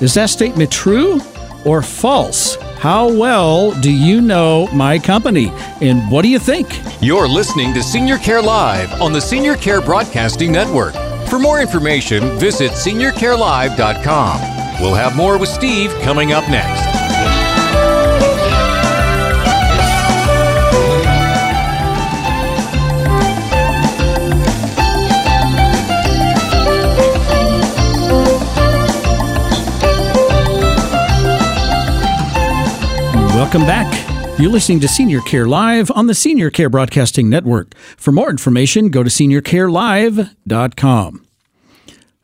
Is 0.01 0.13
that 0.15 0.29
statement 0.29 0.69
true 0.69 1.21
or 1.65 1.81
false? 1.81 2.55
How 2.77 3.07
well 3.07 3.71
do 3.79 3.89
you 3.89 4.19
know 4.19 4.67
my 4.73 4.99
company? 4.99 5.47
And 5.79 6.11
what 6.11 6.23
do 6.23 6.27
you 6.27 6.39
think? 6.39 6.67
You're 7.01 7.29
listening 7.29 7.73
to 7.73 7.81
Senior 7.81 8.17
Care 8.17 8.41
Live 8.41 9.01
on 9.01 9.13
the 9.13 9.21
Senior 9.21 9.55
Care 9.55 9.79
Broadcasting 9.79 10.51
Network. 10.51 10.93
For 11.33 11.39
more 11.39 11.59
information, 11.59 12.37
visit 12.37 12.73
seniorcarelive.com. 12.73 14.39
We'll 14.79 14.93
have 14.93 15.15
more 15.15 15.39
with 15.39 15.49
Steve 15.49 15.91
coming 16.03 16.31
up 16.31 16.47
next. 16.47 16.85
Welcome 33.33 33.65
back. 33.65 33.92
You're 34.39 34.51
listening 34.51 34.79
to 34.79 34.87
Senior 34.87 35.21
Care 35.21 35.45
Live 35.45 35.91
on 35.91 36.07
the 36.07 36.15
Senior 36.15 36.49
Care 36.49 36.69
Broadcasting 36.69 37.29
Network. 37.29 37.77
For 37.77 38.11
more 38.11 38.31
information, 38.31 38.89
go 38.89 39.03
to 39.03 39.09
seniorcarelive.com. 39.09 41.27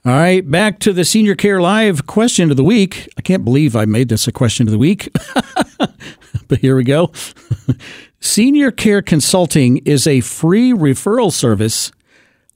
All 0.05 0.11
right, 0.11 0.49
back 0.49 0.79
to 0.79 0.91
the 0.91 1.05
Senior 1.05 1.35
Care 1.35 1.61
Live 1.61 2.07
question 2.07 2.49
of 2.49 2.57
the 2.57 2.63
week. 2.63 3.07
I 3.17 3.21
can't 3.21 3.45
believe 3.45 3.75
I 3.75 3.85
made 3.85 4.09
this 4.09 4.27
a 4.27 4.31
question 4.31 4.67
of 4.67 4.71
the 4.71 4.79
week, 4.79 5.15
but 6.47 6.57
here 6.59 6.75
we 6.75 6.83
go. 6.83 7.11
Senior 8.19 8.71
Care 8.71 9.03
Consulting 9.03 9.77
is 9.85 10.07
a 10.07 10.21
free 10.21 10.73
referral 10.73 11.31
service 11.31 11.91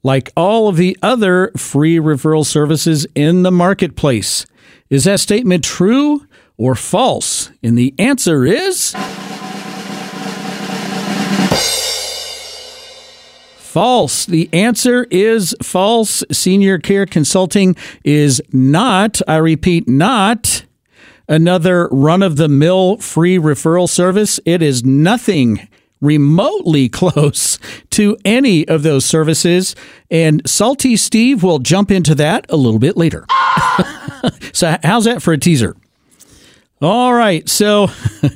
like 0.02 0.32
all 0.36 0.68
of 0.68 0.78
the 0.78 0.98
other 1.04 1.52
free 1.56 1.98
referral 1.98 2.46
services 2.46 3.06
in 3.14 3.44
the 3.44 3.52
marketplace. 3.52 4.48
Is 4.90 5.04
that 5.04 5.20
statement 5.20 5.64
true 5.64 6.26
or 6.58 6.74
false? 6.74 7.52
And 7.62 7.78
the 7.78 7.94
answer 8.00 8.46
is 8.46 8.96
false. 13.74 14.28
The 14.28 14.48
answer 14.54 15.08
is 15.10 15.56
false. 15.64 16.24
Senior 16.32 16.78
Care 16.78 17.08
Consulting 17.08 17.76
is 18.04 18.40
not, 18.52 19.20
I 19.28 19.38
repeat, 19.38 19.88
not 19.88 20.64
another 21.28 21.88
run 21.92 22.22
of 22.22 22.36
the 22.36 22.48
mill 22.48 22.98
free 22.98 23.40
referral 23.40 23.90
service. 23.90 24.40
It 24.46 24.62
is 24.62 24.84
nothing 24.84 25.68
remotely 26.02 26.88
close 27.02 27.58
to 27.90 28.16
any 28.24 28.68
of 28.68 28.84
those 28.84 29.06
services. 29.06 29.76
And 30.12 30.48
Salty 30.48 30.96
Steve 30.96 31.42
will 31.42 31.58
jump 31.58 31.90
into 31.90 32.14
that 32.14 32.46
a 32.50 32.56
little 32.56 32.80
bit 32.80 32.96
later. 32.96 33.26
so, 34.54 34.78
how's 34.84 35.06
that 35.06 35.24
for 35.24 35.34
a 35.34 35.38
teaser? 35.40 35.76
All 36.80 37.16
right. 37.16 37.50
So, 37.50 37.88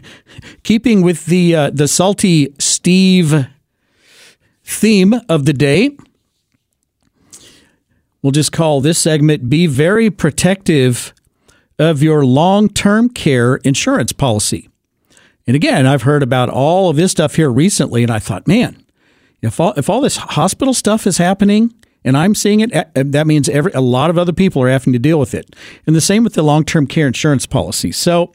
keeping 0.64 1.04
with 1.04 1.28
the 1.28 1.56
uh, 1.56 1.70
the 1.70 1.88
salty 1.88 2.56
Steve 2.58 3.46
theme 4.68 5.16
of 5.30 5.46
the 5.46 5.54
day, 5.54 5.98
we'll 8.22 8.32
just 8.32 8.52
call 8.52 8.82
this 8.82 9.00
segment 9.00 9.50
"Be 9.50 9.66
Very 9.66 10.12
Protective 10.12 11.14
of 11.80 12.04
Your 12.04 12.26
Long-Term 12.26 13.10
Care 13.10 13.56
Insurance 13.58 14.12
Policy." 14.12 14.70
And 15.48 15.56
again, 15.56 15.88
I've 15.88 16.02
heard 16.02 16.22
about 16.22 16.50
all 16.50 16.90
of 16.90 16.98
this 16.98 17.12
stuff 17.12 17.36
here 17.36 17.50
recently, 17.50 18.04
and 18.04 18.12
I 18.12 18.20
thought, 18.20 18.48
man, 18.48 18.84
if 19.42 19.60
all 19.60 19.74
if 19.78 19.90
all 19.90 20.02
this 20.02 20.18
hospital 20.18 20.74
stuff 20.74 21.08
is 21.08 21.18
happening 21.18 21.74
and 22.04 22.18
I'm 22.18 22.36
seeing 22.36 22.60
it, 22.60 22.72
eh, 22.74 22.84
that 22.96 23.28
means 23.28 23.48
every 23.48 23.72
a 23.72 23.82
lot 23.82 24.10
of 24.10 24.18
other 24.18 24.34
people 24.34 24.62
are 24.64 24.70
having 24.70 24.94
to 24.94 25.00
deal 25.00 25.20
with 25.20 25.34
it. 25.34 25.56
And 25.86 25.96
the 25.96 26.02
same 26.02 26.24
with 26.24 26.34
the 26.34 26.44
long 26.44 26.66
term 26.66 26.88
care 26.88 27.08
insurance 27.08 27.46
policy. 27.46 27.94
So 27.94 28.34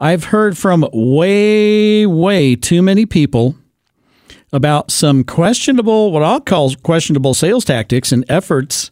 I've 0.00 0.24
heard 0.24 0.56
from 0.56 0.88
way, 0.92 2.06
way 2.06 2.56
too 2.56 2.80
many 2.80 3.04
people 3.04 3.54
about 4.52 4.90
some 4.90 5.24
questionable, 5.24 6.12
what 6.12 6.22
I'll 6.22 6.40
call 6.40 6.74
questionable 6.76 7.34
sales 7.34 7.64
tactics 7.64 8.12
and 8.12 8.24
efforts 8.28 8.90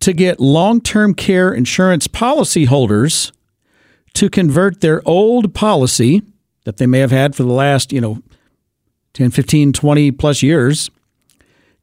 to 0.00 0.12
get 0.12 0.40
long 0.40 0.80
term 0.80 1.14
care 1.14 1.52
insurance 1.52 2.08
policyholders 2.08 3.32
to 4.14 4.30
convert 4.30 4.80
their 4.80 5.06
old 5.06 5.54
policy 5.54 6.22
that 6.64 6.78
they 6.78 6.86
may 6.86 6.98
have 6.98 7.10
had 7.10 7.34
for 7.34 7.42
the 7.42 7.52
last, 7.52 7.92
you 7.92 8.00
know, 8.00 8.22
10, 9.14 9.30
15, 9.30 9.72
20 9.72 10.10
plus 10.12 10.42
years, 10.42 10.90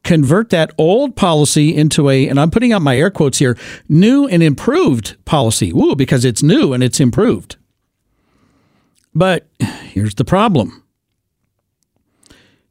convert 0.04 0.50
that 0.50 0.70
old 0.78 1.16
policy 1.16 1.74
into 1.74 2.08
a, 2.08 2.28
and 2.28 2.38
I'm 2.38 2.50
putting 2.50 2.72
out 2.72 2.82
my 2.82 2.96
air 2.96 3.10
quotes 3.10 3.38
here, 3.38 3.58
new 3.88 4.26
and 4.26 4.42
improved 4.42 5.16
policy. 5.24 5.72
Woo, 5.72 5.96
because 5.96 6.24
it's 6.24 6.42
new 6.42 6.72
and 6.72 6.82
it's 6.82 7.00
improved. 7.00 7.56
But 9.16 9.48
here's 9.60 10.14
the 10.14 10.26
problem 10.26 10.84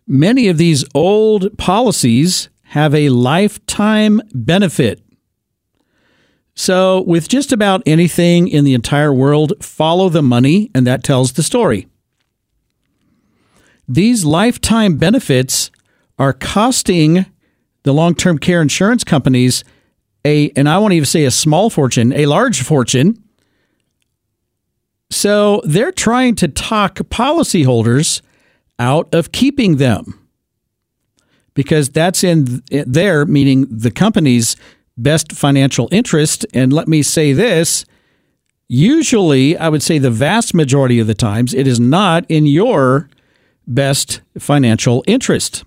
many 0.05 0.47
of 0.47 0.59
these 0.59 0.85
old 0.93 1.57
policies 1.57 2.49
have 2.61 2.93
a 2.93 3.09
lifetime 3.09 4.21
benefit. 4.31 5.01
So, 6.53 7.01
with 7.01 7.27
just 7.27 7.51
about 7.51 7.81
anything 7.87 8.47
in 8.47 8.63
the 8.63 8.75
entire 8.75 9.11
world, 9.11 9.53
follow 9.59 10.07
the 10.07 10.21
money, 10.21 10.69
and 10.75 10.85
that 10.85 11.03
tells 11.03 11.33
the 11.33 11.43
story. 11.43 11.87
these 13.87 14.23
lifetime 14.23 14.97
benefits 14.97 15.71
are 16.19 16.31
costing 16.31 17.25
the 17.83 17.93
long 17.93 18.13
term 18.13 18.37
care 18.37 18.61
insurance 18.61 19.03
companies 19.03 19.63
a, 20.23 20.51
and 20.55 20.69
I 20.69 20.77
won't 20.77 20.93
even 20.93 21.05
say 21.05 21.25
a 21.25 21.31
small 21.31 21.71
fortune, 21.71 22.13
a 22.13 22.27
large 22.27 22.61
fortune. 22.61 23.23
So 25.09 25.61
they're 25.65 25.91
trying 25.91 26.35
to 26.35 26.47
talk 26.47 26.95
policyholders 26.95 28.21
out 28.79 29.13
of 29.13 29.31
keeping 29.31 29.77
them 29.77 30.27
because 31.53 31.89
that's 31.89 32.23
in 32.23 32.61
their, 32.69 33.25
meaning 33.25 33.65
the 33.69 33.91
company's 33.91 34.55
best 34.97 35.31
financial 35.31 35.87
interest. 35.91 36.45
And 36.53 36.71
let 36.73 36.87
me 36.87 37.01
say 37.01 37.33
this 37.33 37.85
usually, 38.67 39.57
I 39.57 39.69
would 39.69 39.83
say 39.83 39.99
the 39.99 40.11
vast 40.11 40.53
majority 40.53 40.99
of 40.99 41.07
the 41.07 41.13
times, 41.13 41.53
it 41.53 41.67
is 41.67 41.79
not 41.79 42.25
in 42.29 42.45
your 42.45 43.09
best 43.67 44.21
financial 44.37 45.03
interest. 45.07 45.63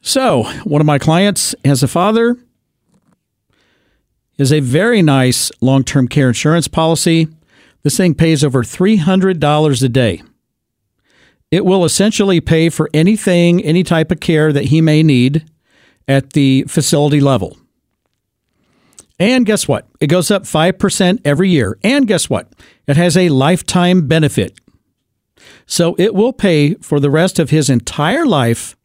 So, 0.00 0.42
one 0.64 0.82
of 0.82 0.86
my 0.86 0.98
clients 0.98 1.54
has 1.64 1.82
a 1.82 1.88
father, 1.88 2.36
is 4.38 4.52
a 4.52 4.60
very 4.60 5.02
nice 5.02 5.50
long 5.60 5.84
term 5.84 6.08
care 6.08 6.28
insurance 6.28 6.68
policy. 6.68 7.28
This 7.82 7.96
thing 7.96 8.14
pays 8.14 8.42
over 8.42 8.62
$300 8.62 9.82
a 9.82 9.88
day. 9.88 10.22
It 11.50 11.64
will 11.64 11.84
essentially 11.84 12.40
pay 12.40 12.68
for 12.68 12.90
anything, 12.92 13.62
any 13.62 13.84
type 13.84 14.10
of 14.10 14.20
care 14.20 14.52
that 14.52 14.66
he 14.66 14.80
may 14.80 15.02
need 15.02 15.44
at 16.08 16.32
the 16.32 16.64
facility 16.64 17.20
level. 17.20 17.56
And 19.18 19.46
guess 19.46 19.68
what? 19.68 19.86
It 20.00 20.08
goes 20.08 20.30
up 20.30 20.42
5% 20.42 21.20
every 21.24 21.50
year. 21.50 21.78
And 21.84 22.08
guess 22.08 22.28
what? 22.28 22.52
It 22.86 22.96
has 22.96 23.16
a 23.16 23.28
lifetime 23.28 24.08
benefit. 24.08 24.58
So 25.66 25.94
it 25.98 26.14
will 26.14 26.32
pay 26.32 26.74
for 26.74 26.98
the 26.98 27.10
rest 27.10 27.38
of 27.38 27.50
his 27.50 27.70
entire 27.70 28.26
life 28.26 28.76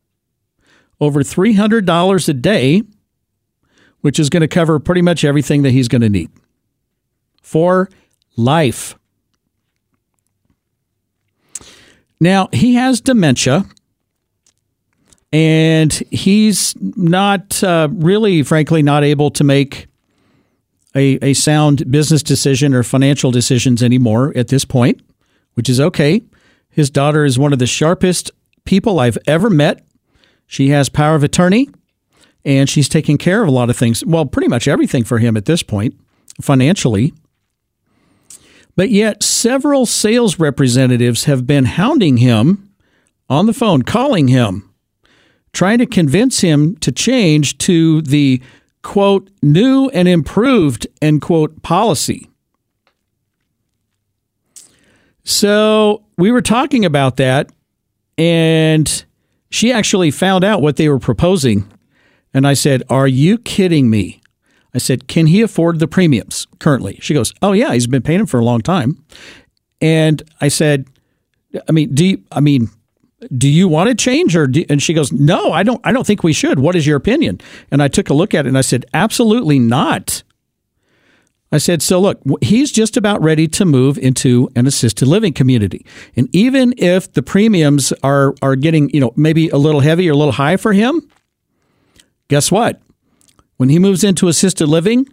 over 1.02 1.22
$300 1.22 2.30
a 2.30 2.34
day, 2.34 2.84
which 4.02 4.20
is 4.20 4.30
going 4.30 4.42
to 4.42 4.48
cover 4.48 4.80
pretty 4.80 5.02
much 5.02 5.24
everything 5.24 5.62
that 5.64 5.72
he's 5.72 5.88
going 5.88 6.02
to 6.02 6.10
need 6.10 6.30
for 7.42 7.90
life. 8.36 8.96
Now, 12.20 12.50
he 12.52 12.76
has 12.76 13.00
dementia, 13.00 13.66
and 15.32 15.94
he's 16.12 16.76
not 16.80 17.64
uh, 17.64 17.88
really, 17.92 18.44
frankly, 18.44 18.84
not 18.84 19.04
able 19.04 19.32
to 19.32 19.44
make 19.44 19.88
a, 20.96 21.18
a 21.22 21.34
sound 21.34 21.90
business 21.90 22.24
decision 22.24 22.74
or 22.74 22.84
financial 22.84 23.32
decisions 23.32 23.82
anymore 23.82 24.34
at 24.36 24.50
this 24.50 24.66
point, 24.66 25.02
which 25.54 25.70
is 25.70 25.80
okay. 25.80 26.22
His 26.70 26.90
daughter 26.90 27.26
is 27.26 27.40
one 27.40 27.54
of 27.54 27.60
the 27.60 27.68
sharpest 27.68 28.32
people 28.66 29.00
I've 29.00 29.18
ever 29.28 29.50
met. 29.50 29.86
She 30.46 30.70
has 30.70 30.90
power 30.90 31.16
of 31.16 31.24
attorney, 31.24 31.70
and 32.46 32.70
she's 32.70 32.90
taking 32.90 33.18
care 33.18 33.42
of 33.42 33.48
a 33.48 33.52
lot 33.52 33.70
of 33.70 33.78
things. 33.78 34.04
Well, 34.06 34.26
pretty 34.26 34.48
much 34.48 34.68
everything 34.68 35.04
for 35.04 35.20
him 35.20 35.36
at 35.38 35.46
this 35.46 35.64
point, 35.64 36.00
financially. 36.42 37.14
But 38.76 38.90
yet, 38.90 39.24
several 39.24 39.86
sales 39.86 40.40
representatives 40.40 41.26
have 41.26 41.46
been 41.46 41.66
hounding 41.66 42.18
him 42.18 42.70
on 43.30 43.46
the 43.46 43.54
phone, 43.54 43.82
calling 43.82 44.30
him, 44.30 44.74
trying 45.52 45.80
to 45.80 45.86
convince 45.86 46.42
him 46.42 46.78
to 46.78 46.92
change 46.92 47.58
to 47.60 48.02
the 48.04 48.42
quote, 48.82 49.30
new 49.42 49.90
and 49.90 50.08
improved, 50.08 50.88
end 51.02 51.22
quote, 51.22 51.62
policy. 51.62 52.30
So 55.24 56.06
we 56.18 56.32
were 56.32 56.42
talking 56.42 56.86
about 56.86 57.18
that, 57.18 57.52
and 58.18 59.04
she 59.52 59.72
actually 59.72 60.12
found 60.12 60.44
out 60.44 60.62
what 60.62 60.78
they 60.78 60.90
were 60.90 61.00
proposing. 61.00 61.72
And 62.34 62.48
I 62.48 62.54
said, 62.54 62.84
Are 62.90 63.08
you 63.08 63.38
kidding 63.38 63.90
me? 63.90 64.22
I 64.74 64.78
said, 64.78 65.08
Can 65.08 65.28
he 65.28 65.42
afford 65.42 65.80
the 65.80 65.88
premiums 65.88 66.48
currently? 66.60 67.00
She 67.02 67.14
goes, 67.14 67.34
Oh, 67.42 67.54
yeah, 67.54 67.74
he's 67.74 67.88
been 67.88 68.02
paying 68.02 68.20
them 68.20 68.28
for 68.28 68.40
a 68.40 68.46
long 68.46 68.62
time. 68.62 69.04
And 69.82 70.22
I 70.42 70.50
said, 70.50 70.88
I 71.68 71.72
mean, 71.72 71.94
do 71.94 72.06
you, 72.06 72.24
I 72.32 72.42
mean, 72.42 72.70
do 73.36 73.50
you 73.50 73.68
want 73.68 73.90
to 73.90 73.96
change 73.96 74.36
or 74.36 74.48
do, 74.48 74.64
and 74.70 74.82
she 74.82 74.94
goes 74.94 75.12
no 75.12 75.52
i 75.52 75.62
don't 75.64 75.82
i 75.84 75.92
don't 75.92 76.08
think 76.08 76.24
we 76.24 76.34
should 76.34 76.60
what 76.60 76.76
is 76.76 76.88
your 76.88 76.96
opinion 76.96 77.40
and 77.70 77.84
i 77.84 77.88
took 77.88 78.10
a 78.10 78.14
look 78.14 78.34
at 78.34 78.46
it 78.46 78.48
and 78.48 78.58
i 78.58 78.62
said 78.62 78.86
absolutely 78.94 79.60
not 79.60 80.24
i 81.52 81.58
said 81.58 81.82
so 81.82 82.00
look 82.00 82.22
he's 82.42 82.72
just 82.72 82.96
about 82.96 83.22
ready 83.22 83.46
to 83.48 83.66
move 83.66 83.98
into 83.98 84.50
an 84.56 84.66
assisted 84.66 85.06
living 85.06 85.34
community 85.34 85.86
and 86.16 86.34
even 86.34 86.74
if 86.78 87.12
the 87.12 87.22
premiums 87.22 87.92
are 88.04 88.34
are 88.42 88.56
getting 88.56 88.90
you 88.92 89.02
know 89.02 89.12
maybe 89.18 89.50
a 89.50 89.58
little 89.58 89.82
heavy 89.82 90.08
or 90.08 90.14
a 90.14 90.18
little 90.18 90.32
high 90.32 90.56
for 90.56 90.72
him 90.72 91.06
guess 92.30 92.50
what 92.52 92.82
when 93.60 93.68
he 93.68 93.78
moves 93.78 94.06
into 94.06 94.30
assisted 94.30 94.68
living 94.68 95.06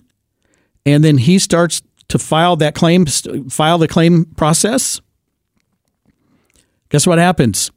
and 0.87 1.03
then 1.03 1.19
he 1.19 1.37
starts 1.37 1.83
to 2.09 2.17
file 2.17 2.55
that 2.55 2.77
claim, 2.77 3.05
file 3.07 3.77
the 3.77 3.89
claim 3.89 4.25
process, 4.37 5.01
guess 6.89 7.09
what 7.09 7.19
happens? 7.19 7.73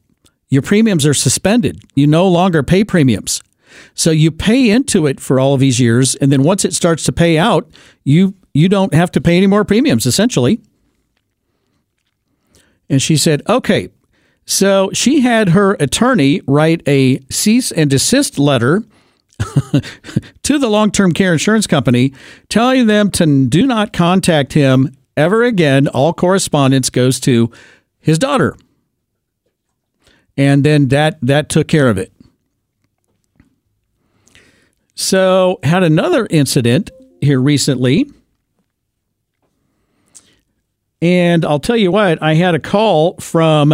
Your 0.48 0.62
premiums 0.62 1.04
are 1.04 1.14
suspended. 1.14 1.82
You 1.96 2.06
no 2.06 2.28
longer 2.28 2.62
pay 2.62 2.84
premiums. 2.84 3.42
So 3.94 4.12
you 4.12 4.30
pay 4.30 4.70
into 4.70 5.08
it 5.08 5.18
for 5.18 5.40
all 5.40 5.54
of 5.54 5.60
these 5.60 5.80
years, 5.80 6.14
and 6.16 6.30
then 6.30 6.44
once 6.44 6.64
it 6.64 6.72
starts 6.72 7.02
to 7.04 7.12
pay 7.12 7.36
out, 7.36 7.68
you 8.04 8.34
you 8.54 8.68
don't 8.68 8.94
have 8.94 9.10
to 9.12 9.20
pay 9.20 9.36
any 9.36 9.46
more 9.46 9.64
premiums, 9.64 10.06
essentially. 10.06 10.60
And 12.88 13.00
she 13.00 13.16
said, 13.16 13.42
okay. 13.48 13.90
So 14.44 14.90
she 14.92 15.20
had 15.20 15.50
her 15.50 15.74
attorney 15.74 16.42
write 16.46 16.82
a 16.86 17.20
cease 17.30 17.70
and 17.70 17.88
desist 17.88 18.38
letter 18.38 18.82
to 20.42 20.58
the 20.58 20.68
long 20.68 20.90
term 20.90 21.12
care 21.12 21.32
insurance 21.32 21.66
company, 21.66 22.12
telling 22.48 22.86
them 22.86 23.10
to 23.12 23.46
do 23.46 23.66
not 23.66 23.92
contact 23.92 24.52
him 24.52 24.94
ever 25.16 25.42
again. 25.44 25.88
All 25.88 26.12
correspondence 26.12 26.90
goes 26.90 27.20
to 27.20 27.50
his 27.98 28.18
daughter. 28.18 28.56
And 30.36 30.64
then 30.64 30.88
that, 30.88 31.18
that 31.22 31.48
took 31.48 31.68
care 31.68 31.88
of 31.88 31.98
it. 31.98 32.12
So, 34.94 35.58
had 35.62 35.82
another 35.82 36.26
incident 36.30 36.90
here 37.20 37.40
recently. 37.40 38.10
And 41.00 41.44
I'll 41.44 41.58
tell 41.58 41.76
you 41.76 41.90
what, 41.90 42.22
I 42.22 42.34
had 42.34 42.54
a 42.54 42.58
call 42.58 43.14
from 43.16 43.72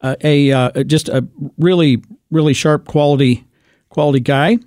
uh, 0.00 0.16
a 0.22 0.52
uh, 0.52 0.84
just 0.84 1.08
a 1.08 1.26
really 1.58 2.02
really 2.30 2.54
sharp 2.54 2.86
quality 2.86 3.44
quality 3.88 4.20
guy 4.20 4.58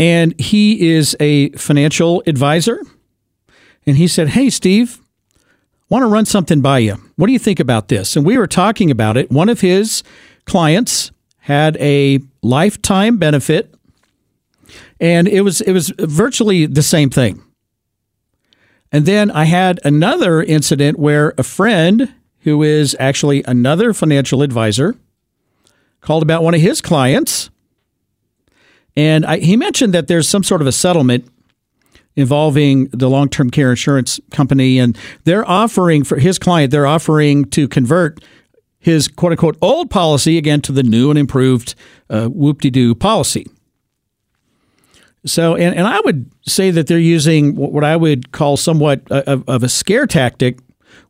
and 0.00 0.34
he 0.40 0.88
is 0.94 1.14
a 1.20 1.50
financial 1.50 2.22
advisor. 2.26 2.82
And 3.86 3.98
he 3.98 4.08
said, 4.08 4.28
Hey, 4.28 4.48
Steve, 4.48 4.98
want 5.90 6.02
to 6.02 6.06
run 6.06 6.24
something 6.24 6.62
by 6.62 6.78
you. 6.78 6.96
What 7.16 7.26
do 7.26 7.34
you 7.34 7.38
think 7.38 7.60
about 7.60 7.88
this? 7.88 8.16
And 8.16 8.24
we 8.24 8.38
were 8.38 8.46
talking 8.46 8.90
about 8.90 9.18
it. 9.18 9.30
One 9.30 9.50
of 9.50 9.60
his 9.60 10.02
clients 10.46 11.12
had 11.40 11.76
a 11.76 12.20
lifetime 12.42 13.18
benefit, 13.18 13.74
and 14.98 15.28
it 15.28 15.42
was 15.42 15.60
it 15.60 15.72
was 15.72 15.92
virtually 15.98 16.64
the 16.64 16.82
same 16.82 17.10
thing. 17.10 17.42
And 18.92 19.04
then 19.04 19.30
I 19.30 19.44
had 19.44 19.80
another 19.84 20.42
incident 20.42 20.98
where 20.98 21.34
a 21.36 21.42
friend 21.42 22.14
who 22.40 22.62
is 22.62 22.96
actually 22.98 23.42
another 23.44 23.92
financial 23.92 24.42
advisor 24.42 24.96
called 26.00 26.22
about 26.22 26.42
one 26.42 26.54
of 26.54 26.60
his 26.60 26.80
clients 26.80 27.50
and 28.96 29.24
I, 29.24 29.38
he 29.38 29.56
mentioned 29.56 29.94
that 29.94 30.08
there's 30.08 30.28
some 30.28 30.42
sort 30.42 30.60
of 30.60 30.66
a 30.66 30.72
settlement 30.72 31.30
involving 32.16 32.86
the 32.86 33.08
long-term 33.08 33.50
care 33.50 33.70
insurance 33.70 34.20
company, 34.30 34.78
and 34.78 34.98
they're 35.24 35.48
offering 35.48 36.04
for 36.04 36.18
his 36.18 36.38
client, 36.38 36.70
they're 36.70 36.86
offering 36.86 37.44
to 37.46 37.68
convert 37.68 38.22
his 38.78 39.08
quote 39.08 39.32
unquote 39.32 39.56
old 39.60 39.90
policy 39.90 40.38
again 40.38 40.60
to 40.62 40.72
the 40.72 40.82
new 40.82 41.10
and 41.10 41.18
improved 41.18 41.74
uh, 42.08 42.26
whoop-de-doo 42.26 42.94
policy. 42.94 43.46
So, 45.26 45.54
and, 45.54 45.76
and 45.76 45.86
I 45.86 46.00
would 46.00 46.30
say 46.46 46.70
that 46.70 46.86
they're 46.86 46.98
using 46.98 47.54
what 47.54 47.84
I 47.84 47.94
would 47.94 48.32
call 48.32 48.56
somewhat 48.56 49.02
of, 49.10 49.46
of 49.46 49.62
a 49.62 49.68
scare 49.68 50.06
tactic 50.06 50.58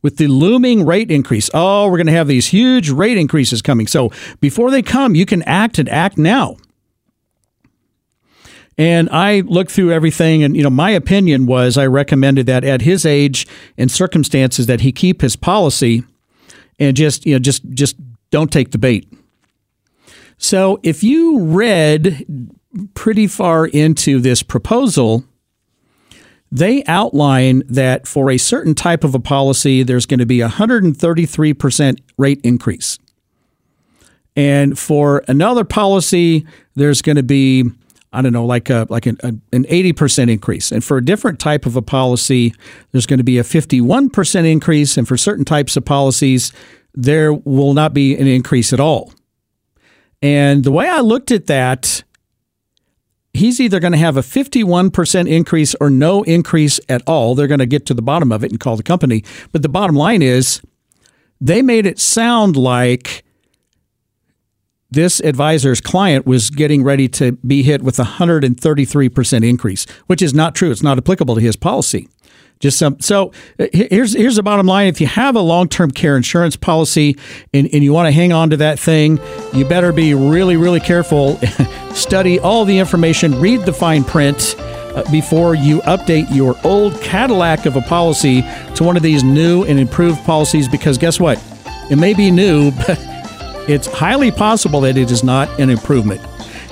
with 0.02 0.16
the 0.16 0.26
looming 0.26 0.84
rate 0.84 1.10
increase. 1.10 1.48
Oh, 1.54 1.88
we're 1.88 1.96
going 1.96 2.08
to 2.08 2.12
have 2.12 2.26
these 2.26 2.48
huge 2.48 2.90
rate 2.90 3.16
increases 3.16 3.62
coming. 3.62 3.86
So 3.86 4.10
before 4.40 4.70
they 4.70 4.82
come, 4.82 5.14
you 5.14 5.26
can 5.26 5.42
act 5.42 5.78
and 5.78 5.88
act 5.88 6.18
now. 6.18 6.56
And 8.80 9.10
I 9.10 9.40
looked 9.40 9.72
through 9.72 9.92
everything, 9.92 10.42
and 10.42 10.56
you 10.56 10.62
know, 10.62 10.70
my 10.70 10.90
opinion 10.90 11.44
was 11.44 11.76
I 11.76 11.86
recommended 11.86 12.46
that 12.46 12.64
at 12.64 12.80
his 12.80 13.04
age 13.04 13.46
and 13.76 13.90
circumstances 13.90 14.64
that 14.68 14.80
he 14.80 14.90
keep 14.90 15.20
his 15.20 15.36
policy, 15.36 16.02
and 16.78 16.96
just 16.96 17.26
you 17.26 17.34
know, 17.34 17.40
just 17.40 17.62
just 17.74 17.96
don't 18.30 18.50
take 18.50 18.70
the 18.70 18.78
bait. 18.78 19.06
So 20.38 20.80
if 20.82 21.04
you 21.04 21.40
read 21.40 22.24
pretty 22.94 23.26
far 23.26 23.66
into 23.66 24.18
this 24.18 24.42
proposal, 24.42 25.24
they 26.50 26.82
outline 26.84 27.62
that 27.68 28.08
for 28.08 28.30
a 28.30 28.38
certain 28.38 28.74
type 28.74 29.04
of 29.04 29.14
a 29.14 29.20
policy, 29.20 29.82
there's 29.82 30.06
going 30.06 30.20
to 30.20 30.26
be 30.26 30.40
a 30.40 30.48
133% 30.48 32.00
rate 32.16 32.40
increase. 32.42 32.98
And 34.34 34.78
for 34.78 35.22
another 35.28 35.64
policy, 35.64 36.46
there's 36.76 37.02
going 37.02 37.16
to 37.16 37.22
be, 37.22 37.64
I 38.12 38.22
don't 38.22 38.32
know, 38.32 38.44
like 38.44 38.70
a 38.70 38.86
like 38.90 39.06
an, 39.06 39.18
an 39.22 39.64
80% 39.64 40.30
increase. 40.30 40.72
And 40.72 40.82
for 40.82 40.96
a 40.96 41.04
different 41.04 41.38
type 41.38 41.64
of 41.64 41.76
a 41.76 41.82
policy, 41.82 42.54
there's 42.90 43.06
going 43.06 43.18
to 43.18 43.24
be 43.24 43.38
a 43.38 43.44
51% 43.44 44.50
increase. 44.50 44.96
And 44.96 45.06
for 45.06 45.16
certain 45.16 45.44
types 45.44 45.76
of 45.76 45.84
policies, 45.84 46.52
there 46.92 47.32
will 47.32 47.72
not 47.72 47.94
be 47.94 48.16
an 48.16 48.26
increase 48.26 48.72
at 48.72 48.80
all. 48.80 49.12
And 50.22 50.64
the 50.64 50.72
way 50.72 50.88
I 50.88 51.00
looked 51.00 51.30
at 51.30 51.46
that, 51.46 52.02
he's 53.32 53.60
either 53.60 53.78
going 53.80 53.92
to 53.92 53.98
have 53.98 54.16
a 54.16 54.22
51% 54.22 55.28
increase 55.28 55.74
or 55.80 55.88
no 55.88 56.22
increase 56.24 56.80
at 56.88 57.02
all. 57.06 57.34
They're 57.34 57.46
going 57.46 57.60
to 57.60 57.66
get 57.66 57.86
to 57.86 57.94
the 57.94 58.02
bottom 58.02 58.32
of 58.32 58.42
it 58.44 58.50
and 58.50 58.60
call 58.60 58.76
the 58.76 58.82
company. 58.82 59.24
But 59.52 59.62
the 59.62 59.68
bottom 59.68 59.94
line 59.96 60.20
is 60.20 60.60
they 61.40 61.62
made 61.62 61.86
it 61.86 61.98
sound 61.98 62.56
like 62.56 63.24
this 64.90 65.20
advisor's 65.20 65.80
client 65.80 66.26
was 66.26 66.50
getting 66.50 66.82
ready 66.82 67.08
to 67.08 67.32
be 67.32 67.62
hit 67.62 67.82
with 67.82 67.98
a 67.98 68.04
133% 68.04 69.48
increase, 69.48 69.86
which 70.06 70.22
is 70.22 70.34
not 70.34 70.54
true. 70.54 70.70
It's 70.70 70.82
not 70.82 70.98
applicable 70.98 71.36
to 71.36 71.40
his 71.40 71.56
policy. 71.56 72.08
Just 72.60 72.78
some. 72.78 73.00
So 73.00 73.32
uh, 73.58 73.68
here's 73.72 74.12
here's 74.12 74.36
the 74.36 74.42
bottom 74.42 74.66
line: 74.66 74.88
if 74.88 75.00
you 75.00 75.06
have 75.06 75.34
a 75.34 75.40
long 75.40 75.66
term 75.66 75.90
care 75.90 76.14
insurance 76.14 76.56
policy 76.56 77.16
and, 77.54 77.66
and 77.72 77.82
you 77.82 77.94
want 77.94 78.06
to 78.06 78.12
hang 78.12 78.34
on 78.34 78.50
to 78.50 78.58
that 78.58 78.78
thing, 78.78 79.18
you 79.54 79.64
better 79.64 79.92
be 79.92 80.12
really 80.12 80.58
really 80.58 80.80
careful. 80.80 81.36
Study 81.94 82.38
all 82.38 82.66
the 82.66 82.78
information, 82.78 83.40
read 83.40 83.62
the 83.62 83.72
fine 83.72 84.04
print 84.04 84.56
uh, 84.58 85.10
before 85.10 85.54
you 85.54 85.80
update 85.82 86.26
your 86.34 86.54
old 86.62 87.00
Cadillac 87.00 87.64
of 87.64 87.76
a 87.76 87.80
policy 87.80 88.42
to 88.74 88.84
one 88.84 88.94
of 88.94 89.02
these 89.02 89.24
new 89.24 89.64
and 89.64 89.78
improved 89.78 90.22
policies. 90.24 90.68
Because 90.68 90.98
guess 90.98 91.18
what? 91.18 91.42
It 91.90 91.96
may 91.96 92.12
be 92.12 92.30
new, 92.30 92.70
but 92.86 92.98
it's 93.70 93.86
highly 93.86 94.30
possible 94.30 94.80
that 94.82 94.96
it 94.96 95.10
is 95.10 95.22
not 95.22 95.48
an 95.60 95.70
improvement. 95.70 96.20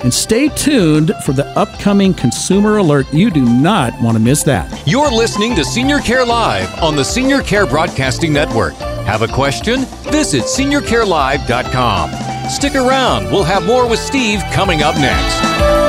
And 0.03 0.13
stay 0.13 0.49
tuned 0.49 1.11
for 1.25 1.33
the 1.33 1.45
upcoming 1.57 2.13
consumer 2.13 2.77
alert. 2.77 3.11
You 3.13 3.31
do 3.31 3.43
not 3.43 3.99
want 4.01 4.15
to 4.15 4.23
miss 4.23 4.43
that. 4.43 4.87
You're 4.87 5.11
listening 5.11 5.55
to 5.55 5.65
Senior 5.65 5.99
Care 5.99 6.25
Live 6.25 6.73
on 6.81 6.95
the 6.95 7.03
Senior 7.03 7.41
Care 7.41 7.65
Broadcasting 7.65 8.31
Network. 8.31 8.73
Have 9.05 9.21
a 9.21 9.27
question? 9.27 9.81
Visit 10.11 10.43
seniorcarelive.com. 10.43 12.49
Stick 12.49 12.75
around. 12.75 13.25
We'll 13.25 13.43
have 13.43 13.65
more 13.65 13.87
with 13.87 13.99
Steve 13.99 14.41
coming 14.51 14.83
up 14.83 14.95
next. 14.95 15.88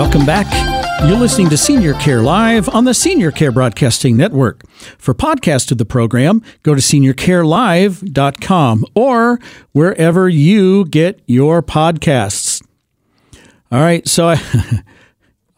Welcome 0.00 0.24
back. 0.24 0.46
You're 1.06 1.18
listening 1.18 1.50
to 1.50 1.58
Senior 1.58 1.92
Care 1.92 2.22
Live 2.22 2.70
on 2.70 2.86
the 2.86 2.94
Senior 2.94 3.30
Care 3.30 3.52
Broadcasting 3.52 4.16
Network. 4.16 4.66
For 4.96 5.12
podcast 5.12 5.70
of 5.72 5.76
the 5.76 5.84
program, 5.84 6.42
go 6.62 6.74
to 6.74 6.80
seniorcarelive.com 6.80 8.86
or 8.94 9.38
wherever 9.72 10.26
you 10.26 10.86
get 10.86 11.20
your 11.26 11.62
podcasts. 11.62 12.64
All 13.70 13.80
right, 13.80 14.08
so 14.08 14.30
I, 14.30 14.40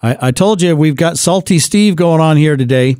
I, 0.03 0.19
I 0.21 0.33
told 0.33 0.61
you 0.61 0.75
we've 0.75 0.97
got 0.97 1.19
Salty 1.19 1.61
Steve 1.61 1.95
going 1.95 2.21
on 2.21 2.37
here 2.37 2.57
today. 2.57 2.97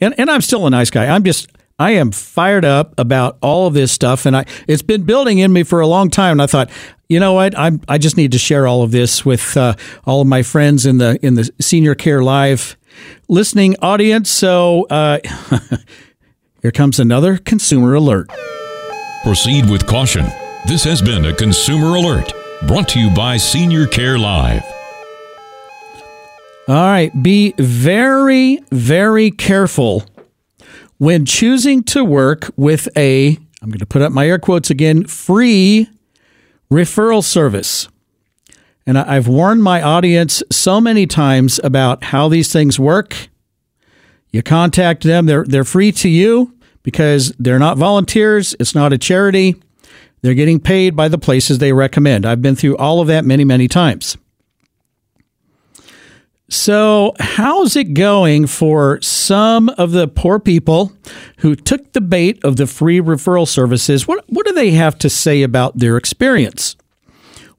And, 0.00 0.18
and 0.18 0.30
I'm 0.30 0.40
still 0.40 0.66
a 0.66 0.70
nice 0.70 0.88
guy. 0.88 1.06
I'm 1.06 1.22
just 1.22 1.48
I 1.78 1.90
am 1.92 2.12
fired 2.12 2.64
up 2.64 2.98
about 2.98 3.36
all 3.42 3.66
of 3.66 3.74
this 3.74 3.92
stuff, 3.92 4.24
and 4.24 4.34
I 4.34 4.46
it's 4.66 4.82
been 4.82 5.02
building 5.02 5.36
in 5.36 5.52
me 5.52 5.64
for 5.64 5.80
a 5.80 5.86
long 5.86 6.08
time. 6.08 6.32
And 6.32 6.42
I 6.42 6.46
thought, 6.46 6.70
you 7.10 7.18
know 7.18 7.32
what, 7.32 7.58
I 7.58 7.72
I 7.88 7.98
just 7.98 8.16
need 8.16 8.32
to 8.32 8.38
share 8.38 8.68
all 8.68 8.82
of 8.82 8.92
this 8.92 9.24
with 9.24 9.56
uh, 9.56 9.74
all 10.06 10.20
of 10.20 10.28
my 10.28 10.42
friends 10.44 10.86
in 10.86 10.98
the 10.98 11.18
in 11.26 11.34
the 11.34 11.50
Senior 11.60 11.96
Care 11.96 12.22
Live 12.22 12.76
listening 13.28 13.74
audience. 13.82 14.30
So 14.30 14.86
uh, 14.88 15.18
here 16.62 16.70
comes 16.70 17.00
another 17.00 17.36
consumer 17.36 17.94
alert. 17.94 18.30
Proceed 19.24 19.68
with 19.68 19.86
caution. 19.88 20.24
This 20.68 20.84
has 20.84 21.02
been 21.02 21.24
a 21.24 21.34
consumer 21.34 21.96
alert 21.96 22.32
brought 22.68 22.88
to 22.90 23.00
you 23.00 23.10
by 23.10 23.38
Senior 23.38 23.88
Care 23.88 24.16
Live. 24.16 24.62
All 26.68 26.76
right, 26.76 27.10
be 27.20 27.54
very 27.58 28.60
very 28.70 29.32
careful 29.32 30.04
when 30.98 31.24
choosing 31.24 31.82
to 31.82 32.04
work 32.04 32.50
with 32.56 32.86
a, 32.96 33.36
I'm 33.62 33.70
going 33.70 33.78
to 33.80 33.86
put 33.86 34.02
up 34.02 34.12
my 34.12 34.28
air 34.28 34.38
quotes 34.38 34.70
again, 34.70 35.06
free 35.06 35.88
referral 36.70 37.24
service. 37.24 37.88
And 38.86 38.98
I've 38.98 39.28
warned 39.28 39.62
my 39.62 39.82
audience 39.82 40.42
so 40.50 40.80
many 40.80 41.06
times 41.06 41.60
about 41.62 42.04
how 42.04 42.28
these 42.28 42.52
things 42.52 42.78
work. 42.78 43.28
You 44.30 44.42
contact 44.42 45.02
them, 45.02 45.26
they're, 45.26 45.44
they're 45.44 45.64
free 45.64 45.92
to 45.92 46.08
you 46.08 46.54
because 46.82 47.32
they're 47.38 47.58
not 47.58 47.76
volunteers, 47.76 48.54
it's 48.58 48.74
not 48.74 48.92
a 48.92 48.98
charity. 48.98 49.56
They're 50.22 50.34
getting 50.34 50.60
paid 50.60 50.94
by 50.94 51.08
the 51.08 51.18
places 51.18 51.58
they 51.58 51.72
recommend. 51.72 52.26
I've 52.26 52.42
been 52.42 52.56
through 52.56 52.76
all 52.76 53.00
of 53.00 53.06
that 53.08 53.24
many, 53.24 53.44
many 53.44 53.68
times. 53.68 54.18
So, 56.52 57.14
how's 57.20 57.76
it 57.76 57.94
going 57.94 58.48
for 58.48 59.00
some 59.02 59.68
of 59.68 59.92
the 59.92 60.08
poor 60.08 60.40
people 60.40 60.92
who 61.38 61.54
took 61.54 61.92
the 61.92 62.00
bait 62.00 62.44
of 62.44 62.56
the 62.56 62.66
free 62.66 63.00
referral 63.00 63.46
services? 63.46 64.08
What, 64.08 64.24
what 64.28 64.46
do 64.46 64.52
they 64.52 64.72
have 64.72 64.98
to 64.98 65.08
say 65.08 65.42
about 65.42 65.78
their 65.78 65.96
experience? 65.96 66.74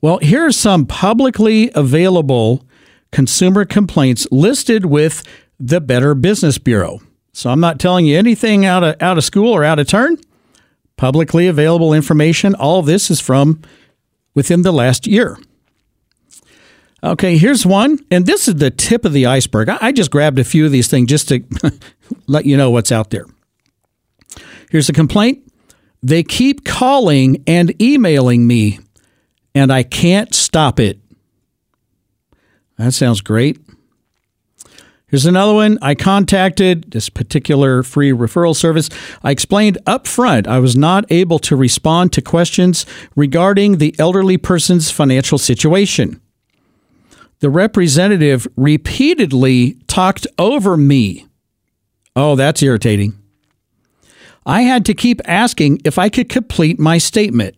Well, 0.02 0.18
here 0.18 0.46
are 0.46 0.52
some 0.52 0.86
publicly 0.86 1.72
available 1.74 2.66
consumer 3.14 3.64
complaints 3.64 4.28
listed 4.30 4.86
with 4.86 5.24
the 5.58 5.80
Better 5.80 6.14
Business 6.14 6.58
Bureau. 6.58 7.00
So, 7.32 7.50
I'm 7.50 7.62
not 7.62 7.80
telling 7.80 8.06
you 8.06 8.18
anything 8.18 8.66
out 8.66 8.84
of, 8.84 9.02
out 9.02 9.18
of 9.18 9.24
school 9.24 9.54
or 9.54 9.64
out 9.64 9.80
of 9.80 9.88
turn. 9.88 10.18
Publicly 10.98 11.48
available 11.48 11.94
information. 11.94 12.56
All 12.56 12.80
of 12.80 12.88
this 12.88 13.10
is 13.10 13.22
from 13.22 13.62
within 14.36 14.64
the 14.64 14.74
last 14.74 15.08
year. 15.08 15.38
Okay, 17.04 17.38
here's 17.38 17.66
one, 17.66 17.98
and 18.12 18.28
this 18.28 18.48
is 18.48 18.56
the 18.56 18.70
tip 18.70 19.06
of 19.06 19.14
the 19.14 19.26
iceberg. 19.26 19.70
I 19.70 19.92
just 19.92 20.12
grabbed 20.12 20.38
a 20.38 20.44
few 20.44 20.66
of 20.68 20.72
these 20.72 20.88
things 20.88 21.10
just 21.10 21.30
to 21.30 21.44
let 22.28 22.46
you 22.46 22.56
know 22.56 22.70
what's 22.70 22.92
out 22.92 23.10
there. 23.10 23.26
Here's 24.70 24.88
a 24.88 24.94
complaint. 24.94 25.52
They 26.04 26.22
keep 26.22 26.64
calling 26.64 27.44
and 27.48 27.80
emailing 27.82 28.46
me, 28.46 28.80
and 29.56 29.74
I 29.74 29.82
can't 29.82 30.34
stop 30.36 30.80
it. 30.80 31.00
That 32.78 32.94
sounds 32.94 33.22
great. 33.22 33.60
Here's 35.08 35.26
another 35.26 35.54
one. 35.54 35.80
I 35.82 35.96
contacted 35.96 36.92
this 36.92 37.10
particular 37.10 37.82
free 37.82 38.12
referral 38.12 38.56
service. 38.56 38.90
I 39.24 39.32
explained 39.32 39.80
up 39.88 40.08
front 40.08 40.48
I 40.48 40.60
was 40.60 40.78
not 40.78 41.12
able 41.12 41.40
to 41.40 41.56
respond 41.56 42.14
to 42.14 42.22
questions 42.22 42.86
regarding 43.16 43.80
the 43.80 43.96
elderly 44.00 44.38
person's 44.38 44.92
financial 44.92 45.38
situation 45.38 46.22
the 47.42 47.50
representative 47.50 48.48
repeatedly 48.56 49.74
talked 49.88 50.26
over 50.40 50.78
me. 50.78 51.28
Oh, 52.16 52.36
that's 52.36 52.62
irritating. 52.62 53.18
I 54.46 54.62
had 54.62 54.86
to 54.86 54.94
keep 54.94 55.22
asking 55.26 55.82
if 55.84 55.98
I 55.98 56.10
could 56.10 56.30
complete 56.30 56.80
my 56.80 56.98
statement. 56.98 57.56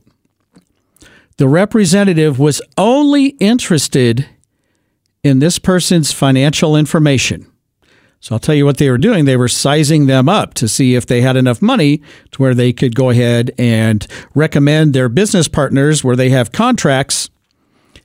The 1.38 1.48
representative 1.48 2.40
was 2.40 2.62
only 2.78 3.28
interested 3.40 4.28
in 5.24 5.40
this 5.40 5.60
person's 5.60 6.12
financial 6.12 6.76
information. 6.76 7.46
So 8.20 8.36
I'll 8.36 8.40
tell 8.40 8.56
you 8.56 8.66
what 8.66 8.78
they 8.78 8.90
were 8.90 8.98
doing. 8.98 9.26
They 9.26 9.36
were 9.36 9.50
sizing 9.50 10.06
them 10.06 10.30
up 10.30 10.54
to 10.56 10.70
see 10.70 10.96
if 10.96 11.06
they 11.06 11.22
had 11.22 11.36
enough 11.36 11.62
money 11.62 12.02
to 12.32 12.42
where 12.42 12.54
they 12.54 12.72
could 12.72 12.96
go 12.96 13.10
ahead 13.10 13.52
and 13.58 14.08
recommend 14.34 14.94
their 14.94 15.10
business 15.10 15.50
partners 15.50 16.06
where 16.06 16.16
they 16.16 16.30
have 16.30 16.54
contracts 16.54 17.30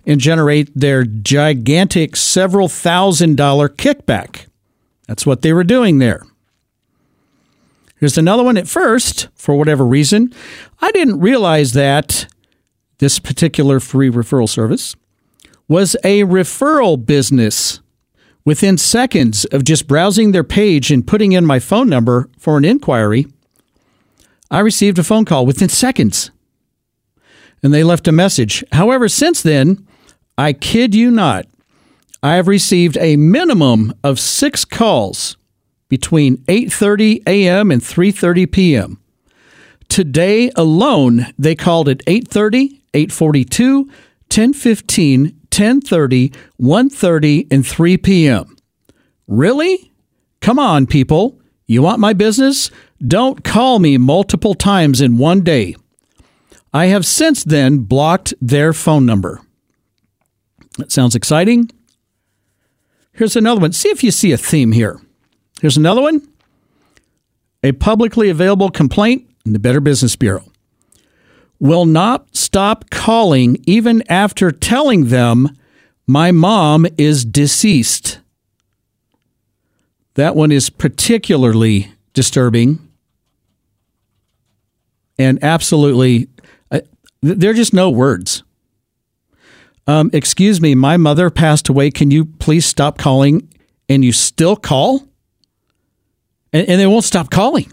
and 0.09 0.19
generate 0.21 0.73
their 0.75 1.05
gigantic 1.05 2.17
several 2.17 2.67
thousand 2.67 3.37
dollar 3.37 3.69
kickback. 3.69 4.47
That's 5.07 5.27
what 5.27 5.43
they 5.43 5.53
were 5.53 5.65
doing 5.65 5.99
there. 5.99 6.23
Here's 8.01 8.17
another 8.19 8.43
one. 8.43 8.57
At 8.57 8.69
first, 8.69 9.29
for 9.35 9.57
whatever 9.57 9.85
reason, 9.85 10.33
I 10.81 10.91
didn't 10.93 11.21
realize 11.21 11.73
that 11.75 12.27
this 12.99 13.19
particular 13.19 13.81
free 13.81 14.11
referral 14.11 14.49
service 14.49 14.97
was 15.69 15.95
a 16.03 16.23
referral 16.23 17.05
business. 17.05 17.81
Within 18.45 18.79
seconds 18.79 19.45
of 19.47 19.63
just 19.63 19.87
browsing 19.87 20.33
their 20.33 20.45
page 20.45 20.91
and 20.91 21.07
putting 21.07 21.33
in 21.33 21.45
my 21.45 21.59
phone 21.59 21.87
number 21.87 22.31
for 22.39 22.57
an 22.57 22.65
inquiry, 22.65 23.27
I 24.51 24.61
received 24.61 24.99
a 24.99 25.05
phone 25.05 25.27
call 25.27 25.45
within 25.45 25.69
seconds. 25.69 26.31
And 27.63 27.75
they 27.75 27.85
left 27.85 28.09
a 28.09 28.13
message. 28.13 28.65
However, 28.73 29.07
since 29.09 29.43
then, 29.43 29.87
I 30.39 30.53
kid 30.53 30.95
you 30.95 31.11
not, 31.11 31.47
I 32.23 32.37
have 32.37 32.47
received 32.47 32.97
a 32.99 33.17
minimum 33.17 33.93
of 34.05 34.21
six 34.21 34.65
calls 34.65 35.37
between 35.89 36.37
8:30 36.47 37.23
a.m. 37.27 37.73
and 37.73 37.83
3:30 37.83 38.53
p.m. 38.53 39.01
Today 39.89 40.53
alone, 40.55 41.27
they 41.37 41.57
called 41.57 41.89
at 41.89 42.05
8:30, 42.07 42.81
8:42, 42.95 43.91
10:15, 44.31 45.35
10:30, 45.51 46.35
1:30 46.61 47.47
and 47.51 47.67
3 47.67 47.97
p.m. 47.97 48.57
Really? 49.27 49.91
Come 50.41 50.61
on, 50.61 50.87
people. 50.87 51.41
You 51.67 51.83
want 51.83 51.99
my 51.99 52.13
business? 52.13 52.71
Don't 53.05 53.43
call 53.43 53.81
me 53.81 53.99
multiple 53.99 54.55
times 54.55 55.01
in 55.01 55.19
one 55.19 55.41
day. 55.41 55.75
I 56.73 56.87
have 56.87 57.05
since 57.05 57.43
then 57.43 57.79
blocked 57.79 58.35
their 58.41 58.73
phone 58.73 59.05
number. 59.05 59.41
That 60.79 60.91
sounds 60.91 61.15
exciting. 61.15 61.71
Here's 63.13 63.37
another 63.37 63.61
one. 63.61 63.73
See 63.73 63.89
if 63.89 64.03
you 64.03 64.11
see 64.11 64.33
a 64.33 64.39
theme 64.39 64.73
here. 64.73 65.01
Here's 65.61 65.77
another 65.77 66.01
one 66.01 66.27
a 67.63 67.73
publicly 67.73 68.31
available 68.31 68.71
complaint 68.71 69.29
in 69.45 69.53
the 69.53 69.59
Better 69.59 69.81
Business 69.81 70.15
Bureau. 70.15 70.45
Will 71.59 71.87
not 71.87 72.35
stop 72.37 72.89
calling 72.91 73.63
even 73.67 74.05
after 74.09 74.53
telling 74.53 75.07
them 75.09 75.49
my 76.07 76.31
mom 76.31 76.87
is 76.97 77.25
deceased. 77.25 78.21
That 80.15 80.37
one 80.37 80.53
is 80.53 80.71
particularly 80.71 81.93
disturbing 82.15 82.89
and 85.19 85.43
absolutely, 85.43 86.29
uh, 86.71 86.81
there 87.23 87.51
are 87.51 87.55
just 87.55 87.75
no 87.75 87.91
words. 87.91 88.45
Um, 89.89 90.11
excuse 90.13 90.61
me, 90.61 90.75
my 90.75 90.99
mother 90.99 91.31
passed 91.31 91.71
away. 91.71 91.91
Can 91.91 92.11
you 92.11 92.27
please 92.27 92.67
stop 92.67 92.99
calling? 92.99 93.49
And 93.89 94.05
you 94.05 94.13
still 94.13 94.55
call? 94.55 95.09
And, 96.53 96.69
and 96.69 96.79
they 96.79 96.87
won't 96.87 97.05
stop 97.05 97.31
calling. 97.31 97.73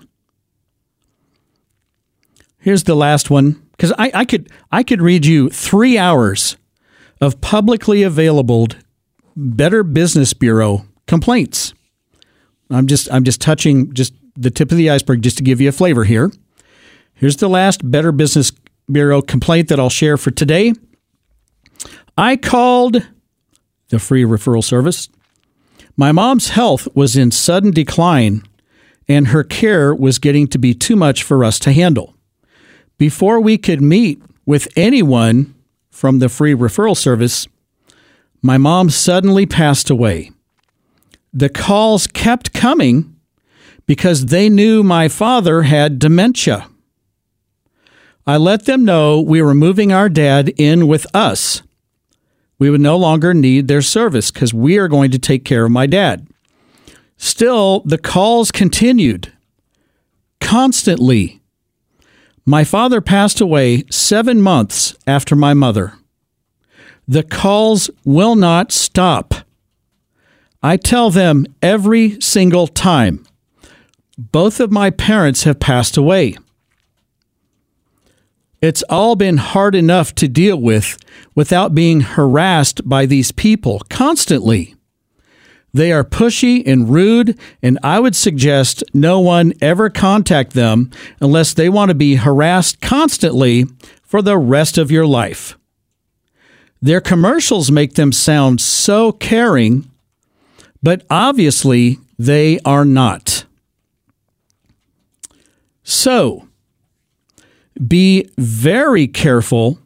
Here's 2.58 2.86
the 2.86 2.95
last 2.95 3.30
one 3.30 3.62
because 3.71 3.91
I, 3.97 4.12
I 4.13 4.25
could 4.25 4.49
I 4.71 4.82
could 4.82 5.01
read 5.01 5.25
you 5.25 5.49
three 5.49 5.97
hours 5.97 6.58
of 7.21 7.41
publicly 7.41 8.01
available 8.01 8.67
Better 9.36 9.84
Business 9.84 10.34
Bureau 10.34 10.86
complaints. 11.06 11.73
I'm 12.71 12.88
just 12.88 13.12
I'm 13.12 13.25
just 13.25 13.41
touching 13.41 13.93
just 13.93 14.13
the 14.36 14.49
tip 14.49 14.71
of 14.71 14.78
the 14.78 14.89
iceberg 14.89 15.21
just 15.21 15.38
to 15.38 15.43
give 15.43 15.62
you 15.62 15.69
a 15.69 15.73
flavor 15.73 16.06
here. 16.06 16.32
Here's 17.13 17.38
the 17.38 17.49
last 17.49 17.89
Better 17.91 18.12
Business 18.12 18.51
Bureau 18.89 19.21
complaint 19.21 19.67
that 19.67 19.80
I'll 19.80 19.89
share 19.89 20.17
for 20.17 20.32
today. 20.32 20.73
I 22.17 22.38
called 22.38 23.06
the 23.89 23.99
free 23.99 24.23
referral 24.23 24.63
service. 24.63 25.10
My 25.97 26.12
mom's 26.12 26.49
health 26.49 26.88
was 26.95 27.15
in 27.15 27.32
sudden 27.32 27.71
decline 27.71 28.43
and 29.08 29.28
her 29.28 29.43
care 29.43 29.93
was 29.93 30.19
getting 30.19 30.47
to 30.47 30.58
be 30.58 30.73
too 30.73 30.95
much 30.95 31.23
for 31.23 31.43
us 31.43 31.60
to 31.60 31.71
handle. 31.71 32.15
Before 32.97 33.39
we 33.39 33.58
could 33.58 33.82
meet 33.82 34.21
with 34.45 34.67
anyone 34.75 35.54
from 35.89 36.19
the 36.19 36.30
free 36.30 36.54
referral 36.54 36.97
service, 36.97 37.47
my 38.41 38.58
mom 38.58 38.89
suddenly 38.89 39.45
passed 39.45 39.89
away. 39.89 40.32
The 41.34 41.49
calls 41.49 42.08
kept 42.08 42.54
coming 42.54 43.15
because 43.86 44.28
they 44.28 44.49
knew 44.49 44.84
my 44.84 45.08
father 45.08 45.63
had 45.63 45.99
dementia. 45.99 46.67
I 48.25 48.38
let 48.38 48.65
them 48.65 48.86
know 48.86 49.21
we 49.21 49.41
were 49.41 49.54
moving 49.54 49.91
our 49.91 50.10
dad 50.10 50.49
in 50.58 50.88
with 50.88 51.06
us. 51.13 51.62
We 52.57 52.69
would 52.69 52.81
no 52.81 52.97
longer 52.97 53.33
need 53.33 53.67
their 53.67 53.81
service 53.81 54.31
because 54.31 54.53
we 54.53 54.77
are 54.77 54.87
going 54.87 55.11
to 55.11 55.19
take 55.19 55.43
care 55.43 55.65
of 55.65 55.71
my 55.71 55.85
dad. 55.85 56.27
Still, 57.17 57.81
the 57.81 57.97
calls 57.97 58.51
continued 58.51 59.31
constantly. 60.39 61.41
My 62.45 62.63
father 62.63 63.01
passed 63.01 63.41
away 63.41 63.83
seven 63.89 64.41
months 64.41 64.95
after 65.07 65.35
my 65.35 65.53
mother. 65.53 65.93
The 67.07 67.23
calls 67.23 67.89
will 68.03 68.35
not 68.35 68.71
stop. 68.71 69.33
I 70.61 70.77
tell 70.77 71.09
them 71.09 71.45
every 71.61 72.19
single 72.21 72.67
time 72.67 73.25
both 74.17 74.59
of 74.59 74.71
my 74.71 74.89
parents 74.89 75.43
have 75.43 75.59
passed 75.59 75.97
away. 75.97 76.35
It's 78.65 78.82
all 78.89 79.15
been 79.15 79.38
hard 79.38 79.75
enough 79.75 80.15
to 80.15 80.28
deal 80.28 80.60
with 80.60 80.97
without 81.36 81.75
being 81.75 82.01
harassed 82.01 82.89
by 82.89 83.06
these 83.06 83.32
people 83.32 83.84
constantly. 83.91 84.73
They 85.71 85.91
are 85.91 86.04
pushy 86.04 86.63
and 86.65 86.89
rude, 86.89 87.38
and 87.62 87.78
I 87.84 87.99
would 87.99 88.15
suggest 88.15 88.84
no 88.91 89.19
one 89.19 89.54
ever 89.62 89.91
contact 89.91 90.54
them 90.54 90.89
unless 91.21 91.54
they 91.54 91.69
want 91.69 91.89
to 91.89 91.95
be 91.95 92.15
harassed 92.15 92.82
constantly 92.82 93.65
for 94.01 94.23
the 94.23 94.36
rest 94.36 94.80
of 94.80 94.89
your 94.89 95.06
life. 95.06 95.60
Their 96.82 97.01
commercials 97.01 97.69
make 97.69 97.93
them 97.93 98.12
sound 98.12 98.62
so 98.62 99.12
caring, 99.12 99.91
but 100.82 101.06
obviously 101.12 101.99
they 102.17 102.58
are 102.65 102.84
not. 102.84 103.45
So, 105.84 106.47
be 107.88 108.29
very 108.38 109.07
careful 109.07 109.79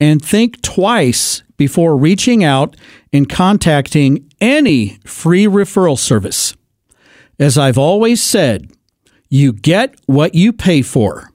and 0.00 0.22
think 0.22 0.60
twice 0.62 1.42
before 1.56 1.96
reaching 1.96 2.44
out 2.44 2.76
and 3.12 3.28
contacting 3.28 4.30
any 4.40 4.98
free 5.06 5.44
referral 5.44 5.98
service. 5.98 6.54
As 7.38 7.56
I've 7.56 7.78
always 7.78 8.22
said, 8.22 8.70
you 9.28 9.52
get 9.52 9.94
what 10.06 10.34
you 10.34 10.52
pay 10.52 10.82
for. 10.82 11.30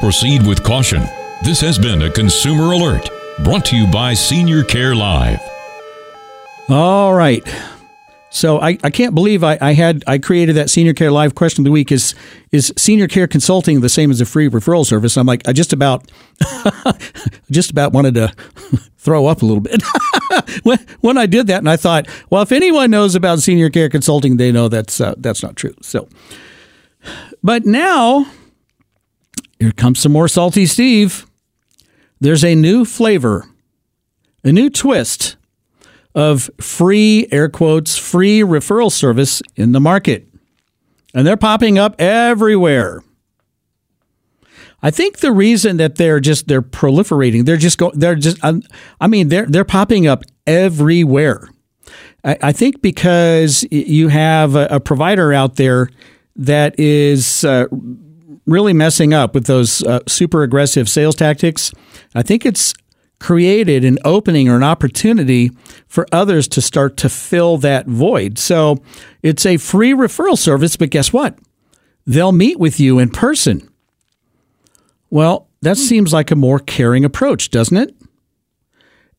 Proceed 0.00 0.46
with 0.46 0.62
caution. 0.62 1.02
This 1.42 1.60
has 1.60 1.78
been 1.78 2.02
a 2.02 2.10
consumer 2.10 2.72
alert 2.72 3.08
brought 3.42 3.64
to 3.66 3.76
you 3.76 3.86
by 3.86 4.14
Senior 4.14 4.62
Care 4.62 4.94
Live. 4.94 5.40
All 6.68 7.14
right. 7.14 7.42
So 8.34 8.58
I, 8.60 8.78
I 8.82 8.88
can't 8.88 9.14
believe 9.14 9.44
I, 9.44 9.58
I 9.60 9.74
had 9.74 10.02
I 10.06 10.16
created 10.16 10.56
that 10.56 10.70
senior 10.70 10.94
care 10.94 11.10
live 11.10 11.34
question 11.34 11.60
of 11.60 11.64
the 11.66 11.70
week 11.70 11.92
is 11.92 12.14
is 12.50 12.72
senior 12.78 13.06
care 13.06 13.26
consulting 13.26 13.82
the 13.82 13.90
same 13.90 14.10
as 14.10 14.22
a 14.22 14.24
free 14.24 14.48
referral 14.48 14.86
service? 14.86 15.18
I'm 15.18 15.26
like 15.26 15.46
I 15.46 15.52
just 15.52 15.74
about 15.74 16.10
just 17.50 17.70
about 17.70 17.92
wanted 17.92 18.14
to 18.14 18.32
throw 18.96 19.26
up 19.26 19.42
a 19.42 19.44
little 19.44 19.60
bit 19.60 19.82
when, 20.62 20.78
when 21.02 21.18
I 21.18 21.26
did 21.26 21.46
that, 21.48 21.58
and 21.58 21.68
I 21.68 21.76
thought, 21.76 22.08
well, 22.30 22.40
if 22.40 22.52
anyone 22.52 22.90
knows 22.90 23.14
about 23.14 23.40
senior 23.40 23.68
care 23.68 23.90
consulting, 23.90 24.38
they 24.38 24.50
know 24.50 24.68
that's 24.68 24.98
uh, 24.98 25.14
that's 25.18 25.42
not 25.42 25.54
true. 25.54 25.74
So, 25.82 26.08
but 27.42 27.66
now 27.66 28.26
here 29.58 29.72
comes 29.72 30.00
some 30.00 30.12
more 30.12 30.26
salty 30.26 30.64
Steve. 30.64 31.26
There's 32.18 32.44
a 32.44 32.54
new 32.54 32.86
flavor, 32.86 33.44
a 34.42 34.52
new 34.52 34.70
twist 34.70 35.36
of 36.14 36.50
free, 36.60 37.26
air 37.30 37.48
quotes, 37.48 37.96
free 37.96 38.40
referral 38.40 38.90
service 38.90 39.42
in 39.56 39.72
the 39.72 39.80
market. 39.80 40.28
And 41.14 41.26
they're 41.26 41.36
popping 41.36 41.78
up 41.78 42.00
everywhere. 42.00 43.02
I 44.82 44.90
think 44.90 45.18
the 45.18 45.32
reason 45.32 45.76
that 45.76 45.94
they're 45.94 46.20
just 46.20 46.48
they're 46.48 46.62
proliferating, 46.62 47.44
they're 47.44 47.56
just 47.56 47.78
go, 47.78 47.92
they're 47.94 48.16
just 48.16 48.38
I 48.42 49.06
mean 49.06 49.28
they're 49.28 49.46
they're 49.46 49.64
popping 49.64 50.06
up 50.06 50.24
everywhere. 50.46 51.48
I, 52.24 52.38
I 52.42 52.52
think 52.52 52.82
because 52.82 53.64
you 53.70 54.08
have 54.08 54.56
a, 54.56 54.66
a, 54.66 54.80
provider 54.80 55.32
out 55.32 55.56
there 55.56 55.88
that 56.36 56.78
is 56.78 57.44
uh, 57.44 57.66
really 58.46 58.72
messing 58.72 59.12
up 59.12 59.34
with 59.34 59.46
those 59.46 59.82
uh, 59.84 60.00
super 60.06 60.42
aggressive 60.42 60.88
sales 60.88 61.16
tactics. 61.16 61.72
I 62.14 62.22
think 62.22 62.46
it's 62.46 62.74
created 63.22 63.84
an 63.84 63.98
opening 64.04 64.48
or 64.48 64.56
an 64.56 64.64
opportunity 64.64 65.52
for 65.86 66.08
others 66.10 66.48
to 66.48 66.60
start 66.60 66.96
to 66.96 67.08
fill 67.08 67.56
that 67.56 67.86
void. 67.86 68.36
So 68.36 68.82
it's 69.22 69.46
a 69.46 69.58
free 69.58 69.92
referral 69.92 70.36
service, 70.36 70.74
but 70.74 70.90
guess 70.90 71.12
what? 71.12 71.38
They'll 72.04 72.32
meet 72.32 72.58
with 72.58 72.80
you 72.80 72.98
in 72.98 73.10
person. 73.10 73.70
Well, 75.08 75.48
that 75.60 75.76
hmm. 75.76 75.82
seems 75.84 76.12
like 76.12 76.32
a 76.32 76.36
more 76.36 76.58
caring 76.58 77.04
approach, 77.04 77.50
doesn't 77.50 77.76
it? 77.76 77.94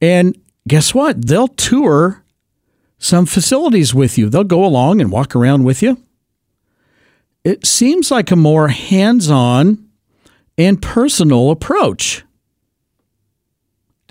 And 0.02 0.38
guess 0.68 0.94
what? 0.94 1.26
They'll 1.26 1.48
tour 1.48 2.26
some 2.98 3.26
facilities 3.26 3.96
with 3.96 4.18
you. 4.18 4.30
They'll 4.30 4.44
go 4.44 4.66
along 4.66 5.00
and 5.00 5.14
walk 5.14 5.34
around 5.34 5.64
with 5.64 5.82
you. 5.82 6.04
It 7.46 7.66
seems 7.66 8.12
like 8.12 8.32
a 8.32 8.36
more 8.36 8.68
hands 8.68 9.30
on 9.30 9.88
and 10.58 10.82
personal 10.82 11.52
approach 11.52 12.26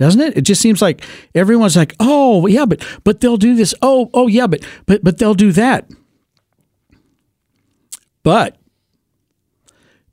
doesn't 0.02 0.20
it? 0.20 0.36
It 0.36 0.42
just 0.42 0.60
seems 0.60 0.82
like 0.82 1.04
everyone's 1.34 1.76
like, 1.76 1.94
"Oh, 2.00 2.46
yeah, 2.46 2.66
but 2.66 2.84
but 3.04 3.20
they'll 3.20 3.36
do 3.38 3.54
this. 3.56 3.74
Oh, 3.82 4.10
oh 4.12 4.26
yeah, 4.28 4.46
but 4.48 4.60
but 4.86 5.02
but 5.04 5.18
they'll 5.18 5.34
do 5.34 5.52
that." 5.52 5.88
But 8.22 8.56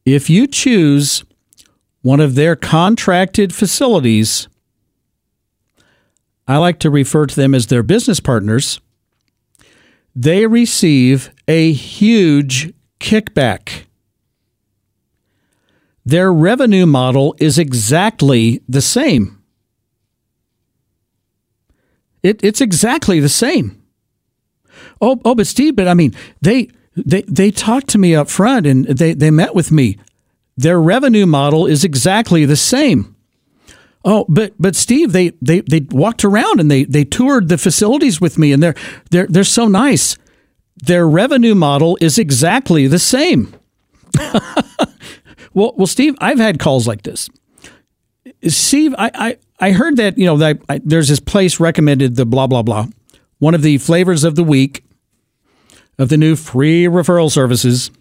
if 0.06 0.30
you 0.30 0.48
choose 0.48 1.24
one 2.02 2.20
of 2.20 2.36
their 2.36 2.56
contracted 2.56 3.54
facilities, 3.54 4.48
I 6.48 6.58
like 6.58 6.80
to 6.80 6.90
refer 6.90 7.26
to 7.28 7.36
them 7.36 7.54
as 7.56 7.68
their 7.68 7.84
business 7.84 8.20
partners. 8.20 8.80
they 10.16 10.46
receive 10.48 11.32
a 11.48 11.72
huge 11.72 12.74
kickback. 13.00 13.86
Their 16.06 16.34
revenue 16.34 16.86
model 16.86 17.36
is 17.40 17.58
exactly 17.60 18.62
the 18.68 18.82
same. 18.82 19.39
It, 22.24 22.44
it's 22.44 22.62
exactly 22.62 23.20
the 23.20 23.30
same. 23.30 23.82
Oh, 25.02 25.20
oh, 25.24 25.36
but 25.36 25.48
Steve, 25.48 25.76
but 25.76 25.88
I 25.88 25.94
mean, 25.94 26.14
they 26.42 26.70
they 26.96 27.22
they 27.24 27.52
talked 27.52 27.88
to 27.90 27.98
me 27.98 28.16
up 28.16 28.30
front 28.30 28.66
and 28.66 28.86
they 28.86 29.14
they 29.14 29.32
met 29.32 29.56
with 29.56 29.72
me. 29.72 29.98
Their 30.58 30.82
revenue 30.82 31.26
model 31.26 31.66
is 31.66 31.84
exactly 31.84 32.46
the 32.46 32.58
same. 32.58 33.16
Oh, 34.06 34.26
but 34.30 34.54
but 34.60 34.76
Steve, 34.76 35.12
they 35.12 35.30
they 35.42 35.62
they 35.62 35.82
walked 35.90 36.24
around 36.24 36.60
and 36.60 36.70
they 36.70 36.84
they 36.84 37.04
toured 37.04 37.50
the 37.50 37.58
facilities 37.58 38.20
with 38.22 38.38
me, 38.38 38.52
and 38.52 38.62
they're 38.62 38.76
they're 39.12 39.28
they're 39.28 39.44
so 39.44 39.68
nice. 39.68 40.18
Their 40.78 41.08
revenue 41.08 41.56
model 41.56 41.98
is 42.00 42.18
exactly 42.18 42.88
the 42.88 43.00
same. 43.00 43.54
well, 45.54 45.74
well, 45.76 45.88
Steve, 45.88 46.16
I've 46.20 46.40
had 46.40 46.60
calls 46.60 46.88
like 46.88 47.04
this. 47.04 47.30
Steve, 48.48 48.96
I 48.98 49.12
I, 49.14 49.38
I 49.60 49.72
heard 49.72 49.98
that 49.98 50.18
you 50.18 50.26
know 50.26 50.38
that 50.38 50.62
I, 50.70 50.80
there's 50.84 51.10
this 51.10 51.20
place 51.20 51.60
recommended 51.60 52.16
the 52.16 52.26
blah 52.26 52.48
blah 52.48 52.62
blah, 52.62 52.88
one 53.40 53.54
of 53.54 53.62
the 53.62 53.78
flavors 53.78 54.24
of 54.24 54.36
the 54.36 54.44
week 54.44 54.84
of 55.98 56.10
the 56.10 56.18
new 56.18 56.36
free 56.36 56.86
referral 56.86 57.30
services. 57.30 57.92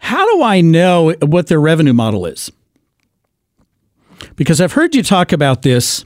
How 0.00 0.24
do 0.34 0.42
I 0.42 0.60
know 0.60 1.14
what 1.22 1.46
their 1.48 1.60
revenue 1.60 1.92
model 1.92 2.26
is? 2.26 2.50
Because 4.36 4.60
I've 4.60 4.72
heard 4.72 4.94
you 4.94 5.02
talk 5.02 5.32
about 5.32 5.62
this, 5.62 6.04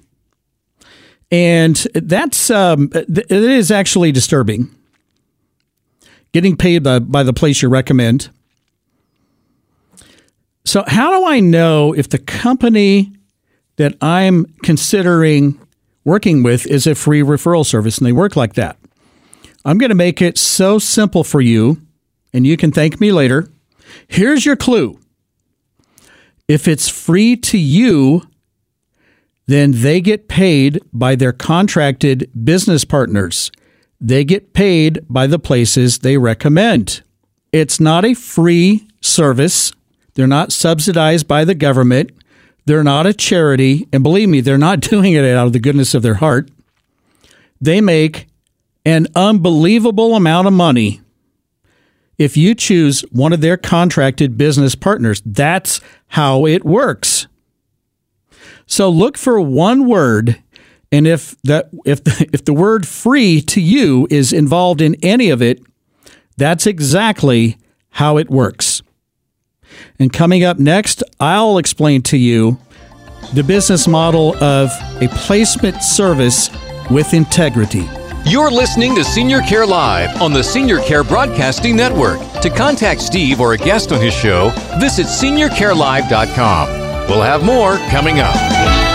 and 1.31 1.77
that's 1.95 2.51
um, 2.51 2.91
it 2.93 3.31
is 3.31 3.71
actually 3.71 4.13
disturbing. 4.13 4.75
Getting 6.33 6.57
paid 6.57 6.83
by, 6.83 6.99
by 6.99 7.23
the 7.23 7.35
place 7.35 7.61
you 7.61 7.69
recommend. 7.69 8.31
So, 10.65 10.85
how 10.87 11.19
do 11.19 11.27
I 11.27 11.41
know 11.41 11.93
if 11.93 12.09
the 12.09 12.19
company 12.19 13.13
that 13.77 13.97
I'm 14.01 14.47
considering 14.63 15.61
working 16.05 16.43
with 16.43 16.67
is 16.67 16.87
a 16.87 16.95
free 16.95 17.23
referral 17.23 17.67
service 17.67 17.99
and 17.99 18.07
they 18.07 18.13
work 18.13 18.37
like 18.37 18.55
that? 18.55 18.77
I'm 19.65 19.79
going 19.79 19.91
to 19.91 19.95
make 19.95 20.21
it 20.21 20.39
so 20.39 20.79
simple 20.79 21.25
for 21.25 21.41
you, 21.41 21.81
and 22.33 22.47
you 22.47 22.57
can 22.57 22.73
thank 22.73 23.01
me 23.01 23.13
later. 23.13 23.49
Here's 24.09 24.45
your 24.45 24.57
clue 24.57 24.99
if 26.49 26.69
it's 26.69 26.89
free 26.89 27.37
to 27.37 27.59
you, 27.59 28.29
then 29.47 29.73
they 29.73 30.01
get 30.01 30.29
paid 30.29 30.81
by 30.93 31.15
their 31.15 31.33
contracted 31.33 32.31
business 32.45 32.85
partners. 32.85 33.51
They 34.01 34.25
get 34.25 34.53
paid 34.53 35.01
by 35.09 35.27
the 35.29 35.39
places 35.39 35.99
they 35.99 36.19
recommend. 36.19 37.03
It's 37.53 37.79
not 37.79 38.05
a 38.05 38.15
free 38.15 38.89
service. 39.01 39.73
They're 40.15 40.27
not 40.27 40.53
subsidized 40.53 41.27
by 41.27 41.45
the 41.45 41.55
government. 41.55 42.11
They're 42.65 42.85
not 42.85 43.07
a 43.07 43.15
charity. 43.15 43.89
And 43.93 44.03
believe 44.03 44.29
me, 44.29 44.41
they're 44.41 44.59
not 44.59 44.81
doing 44.91 45.13
it 45.13 45.25
out 45.25 45.47
of 45.47 45.53
the 45.53 45.59
goodness 45.59 45.95
of 45.95 46.03
their 46.03 46.15
heart. 46.15 46.51
They 47.61 47.81
make 47.81 48.29
an 48.85 49.07
unbelievable 49.15 50.17
amount 50.17 50.49
of 50.49 50.53
money 50.53 51.01
if 52.19 52.37
you 52.37 52.55
choose 52.55 53.03
one 53.11 53.33
of 53.33 53.41
their 53.41 53.57
contracted 53.57 54.37
business 54.37 54.75
partners. 54.75 55.23
That's 55.25 55.81
how 56.09 56.47
it 56.47 56.65
works. 56.65 57.27
So 58.67 58.89
look 58.89 59.17
for 59.19 59.41
one 59.41 59.87
word 59.87 60.43
and 60.93 61.07
if 61.07 61.35
that 61.43 61.71
if 61.85 62.01
if 62.33 62.45
the 62.45 62.53
word 62.53 62.87
free 62.87 63.41
to 63.43 63.61
you 63.61 64.07
is 64.11 64.33
involved 64.33 64.81
in 64.81 64.95
any 65.03 65.31
of 65.31 65.43
it, 65.43 65.61
that's 66.37 66.67
exactly 66.67 67.57
how 67.91 68.19
it 68.19 68.31
works. 68.31 68.72
And 70.03 70.13
coming 70.13 70.43
up 70.43 70.59
next, 70.59 71.05
I'll 71.21 71.59
explain 71.59 72.03
to 72.03 72.17
you 72.17 72.59
the 73.35 73.45
business 73.45 73.87
model 73.87 74.37
of 74.43 74.69
a 75.01 75.07
placement 75.07 75.81
service 75.81 76.51
with 76.91 77.15
integrity. 77.15 77.89
You're 78.25 78.51
listening 78.51 78.97
to 78.97 79.05
Senior 79.05 79.43
Care 79.43 79.65
Live 79.65 80.21
on 80.21 80.33
the 80.33 80.43
Senior 80.43 80.81
Care 80.81 81.05
Broadcasting 81.05 81.77
Network. 81.77 82.19
To 82.41 82.51
contact 82.51 83.01
Steve 83.01 83.41
or 83.41 83.53
a 83.53 83.57
guest 83.57 83.93
on 83.93 84.01
his 84.01 84.13
show, 84.13 84.49
visit 84.81 85.07
seniorcarelive.com. 85.07 86.69
We'll 87.09 87.23
have 87.23 87.45
more 87.45 87.77
coming 87.89 88.19
up. 88.19 88.92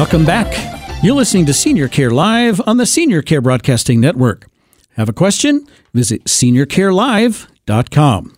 Welcome 0.00 0.24
back. 0.24 1.02
You're 1.02 1.14
listening 1.14 1.44
to 1.44 1.52
Senior 1.52 1.86
Care 1.86 2.10
Live 2.10 2.58
on 2.66 2.78
the 2.78 2.86
Senior 2.86 3.20
Care 3.20 3.42
Broadcasting 3.42 4.00
Network. 4.00 4.46
Have 4.96 5.10
a 5.10 5.12
question? 5.12 5.66
Visit 5.92 6.24
seniorcarelive.com. 6.24 8.36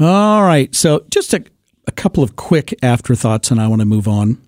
All 0.00 0.42
right, 0.44 0.74
so 0.74 1.04
just 1.10 1.34
a, 1.34 1.44
a 1.86 1.92
couple 1.92 2.24
of 2.24 2.36
quick 2.36 2.74
afterthoughts, 2.82 3.50
and 3.50 3.60
I 3.60 3.68
want 3.68 3.80
to 3.80 3.86
move 3.86 4.08
on. 4.08 4.40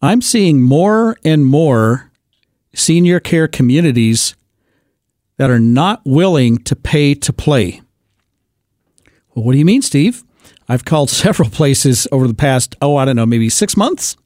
I'm 0.00 0.22
seeing 0.22 0.62
more 0.62 1.16
and 1.24 1.44
more 1.44 2.12
senior 2.72 3.18
care 3.18 3.48
communities 3.48 4.36
that 5.36 5.50
are 5.50 5.58
not 5.58 6.00
willing 6.04 6.58
to 6.58 6.76
pay 6.76 7.16
to 7.16 7.32
play. 7.32 7.82
Well, 9.34 9.44
what 9.44 9.50
do 9.50 9.58
you 9.58 9.64
mean, 9.64 9.82
Steve? 9.82 10.22
I've 10.68 10.84
called 10.84 11.10
several 11.24 11.50
places 11.50 12.06
over 12.12 12.26
the 12.26 12.34
past, 12.34 12.76
oh, 12.80 12.96
I 12.96 13.04
don't 13.04 13.16
know, 13.16 13.26
maybe 13.26 13.48
six 13.48 13.76
months 13.76 14.16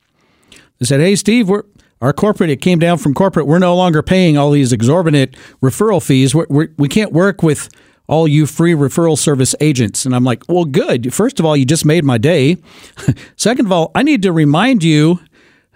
they 0.79 0.87
said, 0.87 1.01
"Hey, 1.01 1.17
Steve, 1.17 1.49
we're 1.49 1.65
our 2.01 2.13
corporate. 2.13 2.51
It 2.51 2.61
came 2.61 2.79
down 2.79 2.99
from 2.99 3.15
corporate. 3.15 3.47
We're 3.47 3.59
no 3.59 3.77
longer 3.77 4.03
paying 4.03 4.37
all 4.37 4.51
these 4.51 4.73
exorbitant 4.73 5.35
referral 5.63 6.05
fees. 6.05 6.35
We're, 6.35 6.47
we're, 6.49 6.69
we 6.79 6.89
can 6.89 7.05
not 7.05 7.13
work 7.13 7.43
with." 7.43 7.69
all 8.07 8.29
you 8.29 8.45
free 8.45 8.75
referral 8.75 9.17
service 9.17 9.55
agents. 9.61 10.05
And 10.05 10.15
I'm 10.15 10.25
like, 10.25 10.43
well, 10.47 10.67
good. 10.67 11.15
First 11.15 11.41
of 11.41 11.47
all, 11.47 11.57
you 11.57 11.65
just 11.65 11.87
made 11.87 12.05
my 12.05 12.19
day. 12.19 12.59
Second 13.37 13.65
of 13.65 13.73
all, 13.73 13.93
I 13.95 14.03
need 14.03 14.21
to 14.25 14.31
remind 14.31 14.85
you 14.85 15.21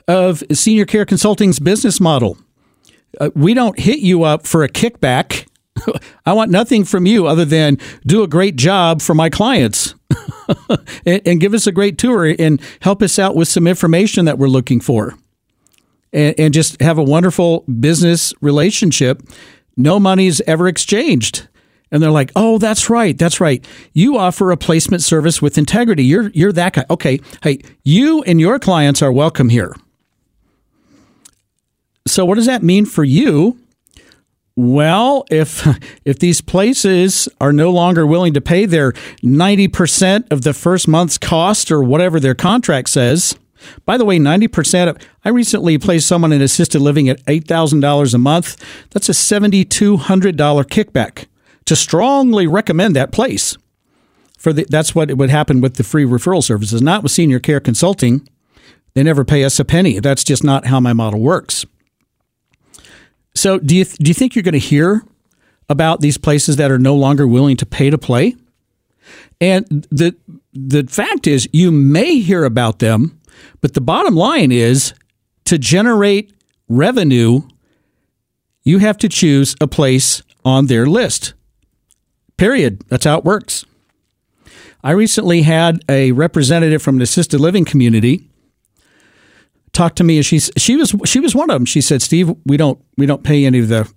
of 0.06 0.42
Senior 0.52 0.84
Care 0.84 1.06
Consulting's 1.06 1.58
business 1.58 2.00
model. 2.00 2.36
Uh, 3.18 3.30
we 3.34 3.54
don't 3.54 3.80
hit 3.80 4.00
you 4.00 4.24
up 4.24 4.46
for 4.46 4.62
a 4.62 4.68
kickback. 4.68 5.47
I 6.26 6.32
want 6.32 6.50
nothing 6.50 6.84
from 6.84 7.06
you 7.06 7.26
other 7.26 7.44
than 7.44 7.78
do 8.06 8.22
a 8.22 8.28
great 8.28 8.56
job 8.56 9.02
for 9.02 9.14
my 9.14 9.30
clients. 9.30 9.94
and, 11.06 11.20
and, 11.26 11.40
give 11.40 11.52
us 11.52 11.66
a 11.66 11.72
great 11.72 11.98
tour 11.98 12.34
and 12.38 12.60
help 12.80 13.02
us 13.02 13.18
out 13.18 13.36
with 13.36 13.48
some 13.48 13.66
information 13.66 14.24
that 14.24 14.38
we're 14.38 14.48
looking 14.48 14.80
for. 14.80 15.14
And, 16.12 16.34
and 16.38 16.54
just 16.54 16.80
have 16.80 16.96
a 16.96 17.02
wonderful 17.02 17.60
business 17.62 18.32
relationship. 18.40 19.22
No 19.76 20.00
money's 20.00 20.40
ever 20.42 20.66
exchanged. 20.66 21.48
And 21.90 22.02
they're 22.02 22.10
like, 22.10 22.32
"Oh, 22.36 22.58
that's 22.58 22.90
right. 22.90 23.16
That's 23.16 23.40
right. 23.40 23.64
You 23.92 24.18
offer 24.18 24.50
a 24.50 24.56
placement 24.56 25.02
service 25.02 25.40
with 25.40 25.56
integrity. 25.56 26.04
You're 26.04 26.28
you're 26.30 26.52
that 26.52 26.74
guy. 26.74 26.84
Okay. 26.90 27.20
Hey, 27.42 27.60
you 27.82 28.22
and 28.22 28.40
your 28.40 28.58
clients 28.58 29.00
are 29.02 29.12
welcome 29.12 29.48
here." 29.48 29.74
So 32.06 32.24
what 32.24 32.36
does 32.36 32.46
that 32.46 32.62
mean 32.62 32.84
for 32.84 33.04
you? 33.04 33.58
Well, 34.58 35.24
if 35.30 35.64
if 36.04 36.18
these 36.18 36.40
places 36.40 37.28
are 37.40 37.52
no 37.52 37.70
longer 37.70 38.04
willing 38.04 38.34
to 38.34 38.40
pay 38.40 38.66
their 38.66 38.90
90% 39.22 40.32
of 40.32 40.42
the 40.42 40.52
first 40.52 40.88
month's 40.88 41.16
cost 41.16 41.70
or 41.70 41.80
whatever 41.80 42.18
their 42.18 42.34
contract 42.34 42.88
says, 42.88 43.38
by 43.86 43.96
the 43.96 44.04
way, 44.04 44.18
90% 44.18 44.88
of 44.88 44.98
I 45.24 45.28
recently 45.28 45.78
placed 45.78 46.08
someone 46.08 46.32
in 46.32 46.42
assisted 46.42 46.80
living 46.80 47.08
at 47.08 47.24
$8,000 47.26 48.14
a 48.14 48.18
month. 48.18 48.56
That's 48.90 49.08
a 49.08 49.12
$7200 49.12 49.96
kickback. 50.08 51.26
To 51.66 51.76
strongly 51.76 52.48
recommend 52.48 52.96
that 52.96 53.12
place. 53.12 53.56
For 54.38 54.52
the, 54.52 54.66
that's 54.68 54.92
what 54.92 55.16
would 55.16 55.30
happen 55.30 55.60
with 55.60 55.76
the 55.76 55.84
free 55.84 56.04
referral 56.04 56.42
services, 56.42 56.82
not 56.82 57.04
with 57.04 57.12
senior 57.12 57.38
care 57.38 57.60
consulting. 57.60 58.28
They 58.94 59.04
never 59.04 59.24
pay 59.24 59.44
us 59.44 59.60
a 59.60 59.64
penny. 59.64 60.00
That's 60.00 60.24
just 60.24 60.42
not 60.42 60.66
how 60.66 60.80
my 60.80 60.94
model 60.94 61.20
works. 61.20 61.64
So, 63.38 63.60
do 63.60 63.76
you 63.76 63.84
do 63.84 64.08
you 64.08 64.14
think 64.14 64.34
you're 64.34 64.42
going 64.42 64.52
to 64.52 64.58
hear 64.58 65.04
about 65.68 66.00
these 66.00 66.18
places 66.18 66.56
that 66.56 66.72
are 66.72 66.78
no 66.78 66.96
longer 66.96 67.24
willing 67.24 67.56
to 67.58 67.66
pay 67.66 67.88
to 67.88 67.96
play? 67.96 68.34
And 69.40 69.64
the 69.92 70.16
the 70.52 70.82
fact 70.88 71.28
is, 71.28 71.48
you 71.52 71.70
may 71.70 72.18
hear 72.18 72.44
about 72.44 72.80
them, 72.80 73.20
but 73.60 73.74
the 73.74 73.80
bottom 73.80 74.16
line 74.16 74.50
is 74.50 74.92
to 75.44 75.56
generate 75.56 76.32
revenue, 76.68 77.42
you 78.64 78.78
have 78.78 78.98
to 78.98 79.08
choose 79.08 79.54
a 79.60 79.68
place 79.68 80.20
on 80.44 80.66
their 80.66 80.86
list. 80.86 81.34
Period. 82.38 82.82
That's 82.88 83.04
how 83.04 83.18
it 83.18 83.24
works. 83.24 83.64
I 84.82 84.90
recently 84.90 85.42
had 85.42 85.84
a 85.88 86.10
representative 86.10 86.82
from 86.82 86.96
an 86.96 87.02
assisted 87.02 87.38
living 87.38 87.64
community 87.64 88.28
talked 89.78 89.96
to 89.96 90.04
me, 90.04 90.16
and 90.16 90.26
she's 90.26 90.50
she 90.56 90.76
was 90.76 90.92
she 91.04 91.20
was 91.20 91.34
one 91.34 91.48
of 91.50 91.54
them. 91.54 91.64
She 91.64 91.80
said, 91.80 92.02
"Steve, 92.02 92.34
we 92.44 92.56
don't 92.56 92.78
we 92.96 93.06
don't 93.06 93.22
pay 93.22 93.46
any 93.46 93.60
of 93.60 93.68
the 93.68 93.90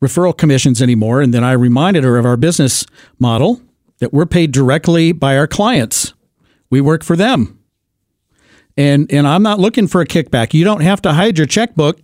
referral 0.00 0.36
commissions 0.36 0.80
anymore." 0.80 1.20
And 1.20 1.34
then 1.34 1.42
I 1.42 1.52
reminded 1.52 2.04
her 2.04 2.16
of 2.16 2.24
our 2.24 2.36
business 2.36 2.86
model 3.18 3.60
that 3.98 4.12
we're 4.12 4.26
paid 4.26 4.52
directly 4.52 5.10
by 5.10 5.36
our 5.36 5.48
clients. 5.48 6.14
We 6.70 6.80
work 6.80 7.02
for 7.02 7.16
them, 7.16 7.58
and 8.76 9.12
and 9.12 9.26
I'm 9.26 9.42
not 9.42 9.58
looking 9.58 9.88
for 9.88 10.00
a 10.00 10.06
kickback. 10.06 10.54
You 10.54 10.64
don't 10.64 10.82
have 10.82 11.02
to 11.02 11.12
hide 11.12 11.36
your 11.36 11.48
checkbook 11.48 11.98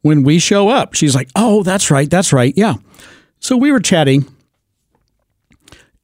when 0.00 0.22
we 0.22 0.38
show 0.38 0.70
up. 0.70 0.94
She's 0.94 1.14
like, 1.14 1.28
"Oh, 1.36 1.62
that's 1.62 1.90
right, 1.90 2.10
that's 2.10 2.32
right, 2.32 2.54
yeah." 2.56 2.74
So 3.38 3.58
we 3.58 3.70
were 3.70 3.80
chatting, 3.80 4.24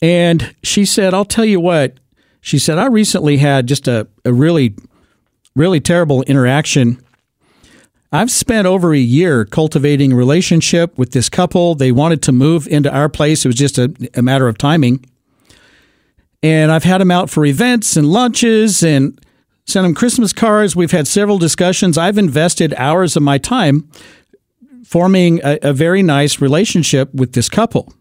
and 0.03 0.55
she 0.63 0.85
said, 0.85 1.15
"I'll 1.15 1.25
tell 1.25 1.47
you 1.47 1.61
what." 1.61 1.95
She 2.43 2.59
said, 2.59 2.77
"I 2.77 2.87
recently 2.87 3.39
had 3.39 3.67
just 3.67 3.89
a, 3.89 4.07
a 4.25 4.33
really 4.33 4.75
really 5.55 5.81
terrible 5.81 6.23
interaction. 6.23 7.03
I've 8.11 8.31
spent 8.31 8.67
over 8.67 8.93
a 8.93 8.99
year 8.99 9.45
cultivating 9.45 10.13
a 10.13 10.17
relationship 10.17 10.97
with 10.99 11.13
this 11.13 11.29
couple. 11.29 11.75
They 11.75 11.93
wanted 11.93 12.23
to 12.23 12.33
move 12.33 12.67
into 12.69 12.93
our 12.93 13.09
place. 13.09 13.45
It 13.45 13.49
was 13.49 13.57
just 13.57 13.79
a, 13.79 13.95
a 14.15 14.23
matter 14.23 14.49
of 14.49 14.59
timing. 14.59 15.05
And 16.43 16.71
I've 16.71 16.85
had 16.85 17.01
them 17.01 17.11
out 17.11 17.31
for 17.31 17.47
events 17.47 17.97
and 17.97 18.07
lunches 18.07 18.83
and 18.83 19.19
sent 19.67 19.85
them 19.85 19.95
Christmas 19.95 20.33
cards. 20.33 20.77
We've 20.77 20.91
had 20.91 21.07
several 21.07 21.39
discussions. 21.39 21.97
I've 21.97 22.19
invested 22.19 22.75
hours 22.75 23.17
of 23.17 23.23
my 23.23 23.39
time 23.39 23.89
forming 24.85 25.41
a, 25.43 25.59
a 25.63 25.73
very 25.73 26.03
nice 26.03 26.41
relationship 26.41 27.15
with 27.15 27.33
this 27.33 27.49
couple. 27.49 27.95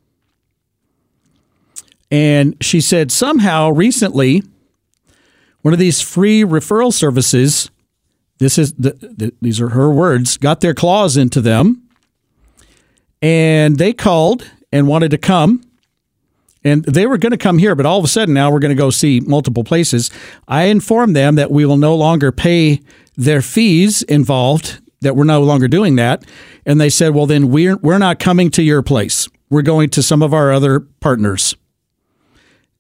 And 2.10 2.58
she 2.60 2.82
said 2.82 3.12
somehow 3.12 3.70
recently 3.70 4.44
one 5.62 5.74
of 5.74 5.80
these 5.80 6.02
free 6.02 6.42
referral 6.44 6.94
services, 6.94 7.70
this 8.40 8.58
is 8.58 8.74
the, 8.74 8.92
the, 8.94 9.34
these 9.42 9.62
are 9.62 9.70
her 9.70 9.92
words, 9.92 10.38
got 10.38 10.62
their 10.62 10.74
claws 10.74 11.18
into 11.18 11.42
them, 11.42 11.88
and 13.22 13.78
they 13.78 13.94
called 13.94 14.50
and 14.72 14.88
wanted 14.88 15.12
to 15.12 15.18
come. 15.18 15.64
And 16.64 16.84
they 16.86 17.08
were 17.08 17.18
going 17.18 17.32
to 17.32 17.38
come 17.38 17.58
here, 17.58 17.74
but 17.74 17.88
all 17.88 17.98
of 17.98 18.06
a 18.06 18.08
sudden 18.08 18.36
now 18.36 18.52
we're 18.52 18.60
going 18.60 18.76
to 18.76 18.82
go 18.82 18.92
see 18.92 19.20
multiple 19.20 19.64
places. 19.64 20.12
I 20.48 20.66
informed 20.66 21.16
them 21.16 21.36
that 21.36 21.50
we 21.50 21.66
will 21.66 21.78
no 21.78 21.96
longer 21.96 22.32
pay 22.32 22.82
their 23.18 23.42
fees 23.42 24.04
involved, 24.04 24.80
that 25.02 25.16
we're 25.16 25.24
no 25.24 25.42
longer 25.42 25.68
doing 25.68 25.96
that. 25.96 26.24
And 26.66 26.80
they 26.80 26.90
said, 26.90 27.16
well, 27.16 27.26
then 27.26 27.50
we're, 27.50 27.78
we're 27.78 27.98
not 27.98 28.20
coming 28.20 28.52
to 28.52 28.62
your 28.62 28.84
place. 28.84 29.28
We're 29.50 29.64
going 29.64 29.90
to 29.90 30.04
some 30.04 30.22
of 30.22 30.36
our 30.36 30.52
other 30.52 30.80
partners. 30.80 31.56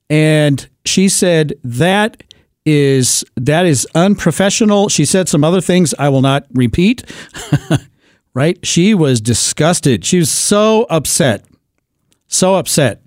And 0.09 0.69
she 0.85 1.09
said, 1.09 1.53
that 1.63 2.23
is 2.65 3.23
that 3.35 3.65
is 3.65 3.87
unprofessional. 3.95 4.89
She 4.89 5.05
said 5.05 5.27
some 5.27 5.43
other 5.43 5.61
things 5.61 5.93
I 5.97 6.09
will 6.09 6.21
not 6.21 6.45
repeat. 6.53 7.03
right? 8.33 8.63
She 8.65 8.93
was 8.93 9.21
disgusted. 9.21 10.05
She 10.05 10.19
was 10.19 10.31
so 10.31 10.85
upset. 10.89 11.45
So 12.27 12.55
upset. 12.55 13.01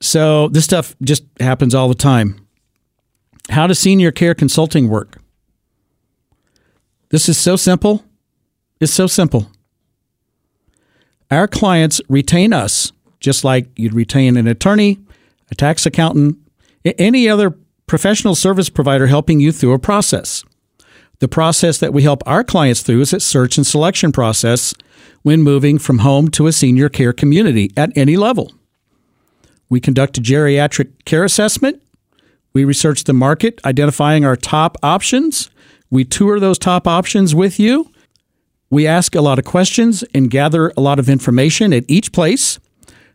So 0.00 0.48
this 0.48 0.64
stuff 0.64 0.94
just 1.02 1.24
happens 1.40 1.74
all 1.74 1.88
the 1.88 1.94
time. 1.94 2.46
How 3.48 3.66
does 3.66 3.78
senior 3.78 4.12
care 4.12 4.34
consulting 4.34 4.88
work? 4.88 5.20
This 7.10 7.28
is 7.28 7.38
so 7.38 7.56
simple. 7.56 8.04
It's 8.80 8.92
so 8.92 9.06
simple. 9.06 9.50
Our 11.30 11.48
clients 11.48 12.00
retain 12.08 12.52
us 12.52 12.92
just 13.20 13.44
like 13.44 13.68
you'd 13.76 13.94
retain 13.94 14.36
an 14.36 14.46
attorney, 14.46 14.98
a 15.50 15.54
tax 15.54 15.86
accountant, 15.86 16.36
any 16.98 17.28
other 17.28 17.56
professional 17.86 18.34
service 18.34 18.68
provider 18.68 19.06
helping 19.06 19.40
you 19.40 19.52
through 19.52 19.72
a 19.72 19.78
process. 19.78 20.44
The 21.18 21.28
process 21.28 21.78
that 21.78 21.94
we 21.94 22.02
help 22.02 22.22
our 22.26 22.44
clients 22.44 22.82
through 22.82 23.00
is 23.00 23.12
a 23.12 23.20
search 23.20 23.56
and 23.56 23.66
selection 23.66 24.12
process 24.12 24.74
when 25.22 25.42
moving 25.42 25.78
from 25.78 25.98
home 25.98 26.28
to 26.32 26.46
a 26.46 26.52
senior 26.52 26.88
care 26.88 27.12
community 27.12 27.70
at 27.76 27.96
any 27.96 28.16
level. 28.16 28.52
We 29.68 29.80
conduct 29.80 30.18
a 30.18 30.20
geriatric 30.20 31.04
care 31.04 31.24
assessment. 31.24 31.82
We 32.52 32.64
research 32.64 33.04
the 33.04 33.12
market, 33.12 33.60
identifying 33.64 34.24
our 34.24 34.36
top 34.36 34.76
options. 34.82 35.50
We 35.90 36.04
tour 36.04 36.38
those 36.38 36.58
top 36.58 36.86
options 36.86 37.34
with 37.34 37.58
you. 37.58 37.90
We 38.70 38.86
ask 38.86 39.14
a 39.14 39.20
lot 39.20 39.38
of 39.38 39.44
questions 39.44 40.04
and 40.14 40.30
gather 40.30 40.72
a 40.76 40.80
lot 40.80 40.98
of 40.98 41.08
information 41.08 41.72
at 41.72 41.84
each 41.88 42.12
place. 42.12 42.58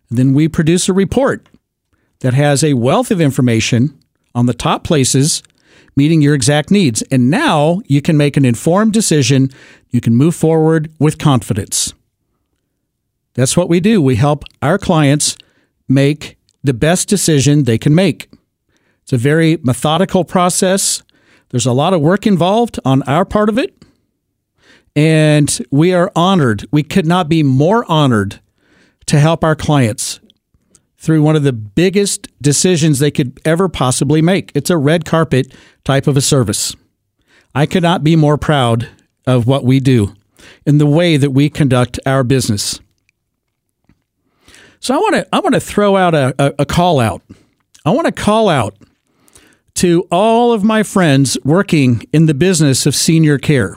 Then 0.10 0.34
we 0.34 0.48
produce 0.48 0.90
a 0.90 0.94
report 0.94 1.48
that 2.22 2.34
has 2.34 2.64
a 2.64 2.74
wealth 2.74 3.12
of 3.12 3.22
information 3.22 3.98
on 4.34 4.46
the 4.46 4.54
top 4.54 4.84
places 4.84 5.44
meeting 5.96 6.22
your 6.22 6.34
exact 6.34 6.72
needs. 6.72 7.02
And 7.12 7.30
now 7.30 7.82
you 7.86 8.02
can 8.02 8.18
make 8.18 8.38
an 8.38 8.46
informed 8.46 8.94
decision. 8.94 9.50
You 9.90 10.02
can 10.02 10.16
move 10.16 10.36
forward 10.36 10.92
with 11.00 11.18
confidence. 11.18 11.94
That's 13.34 13.56
what 13.56 13.70
we 13.70 13.80
do. 13.80 14.02
We 14.02 14.16
help 14.16 14.44
our 14.62 14.78
clients 14.78 15.38
make 15.88 16.38
the 16.64 16.74
best 16.74 17.08
decision 17.08 17.64
they 17.64 17.78
can 17.78 17.96
make. 17.96 18.30
It's 19.04 19.14
a 19.14 19.18
very 19.18 19.58
methodical 19.64 20.24
process. 20.24 21.04
There's 21.50 21.66
a 21.66 21.74
lot 21.74 21.94
of 21.94 22.02
work 22.02 22.26
involved 22.28 22.80
on 22.86 23.04
our 23.04 23.26
part 23.26 23.50
of 23.50 23.58
it. 23.58 23.76
And 24.96 25.66
we 25.72 25.94
are 25.94 26.12
honored. 26.16 26.66
We 26.72 26.84
could 26.84 27.06
not 27.06 27.30
be 27.30 27.44
more 27.44 27.90
honored 27.90 28.40
to 29.08 29.20
help 29.20 29.44
our 29.44 29.56
clients 29.56 30.11
through 31.02 31.24
one 31.24 31.36
of 31.36 31.42
the 31.42 31.52
biggest 31.52 32.28
decisions 32.42 33.00
they 33.00 33.10
could 33.10 33.40
ever 33.44 33.68
possibly 33.68 34.22
make. 34.22 34.52
It's 34.54 34.70
a 34.70 34.78
red 34.78 35.04
carpet 35.04 35.52
type 35.84 36.06
of 36.06 36.16
a 36.16 36.22
service. 36.22 36.76
I 37.56 37.66
could 37.66 37.82
not 37.82 38.04
be 38.04 38.16
more 38.16 38.38
proud 38.38 38.88
of 39.26 39.48
what 39.48 39.66
we 39.66 39.80
do 39.80 40.14
in 40.66 40.78
the 40.78 40.86
way 40.86 41.18
that 41.18 41.32
we 41.32 41.50
conduct 41.50 42.00
our 42.06 42.24
business. 42.24 42.80
So 44.80 44.94
I 44.94 44.98
want 44.98 45.16
to 45.16 45.28
I 45.34 45.40
want 45.40 45.56
to 45.56 45.60
throw 45.60 45.98
out 45.98 46.14
a, 46.14 46.36
a, 46.38 46.54
a 46.60 46.66
call 46.66 47.00
out. 47.00 47.22
I 47.84 47.90
want 47.92 48.06
to 48.06 48.12
call 48.12 48.48
out 48.48 48.76
to 49.76 50.08
all 50.12 50.54
of 50.54 50.64
my 50.64 50.84
friends 50.84 51.36
working 51.44 52.04
in 52.14 52.28
the 52.28 52.34
business 52.36 52.86
of 52.86 52.96
senior 52.96 53.40
care. 53.40 53.76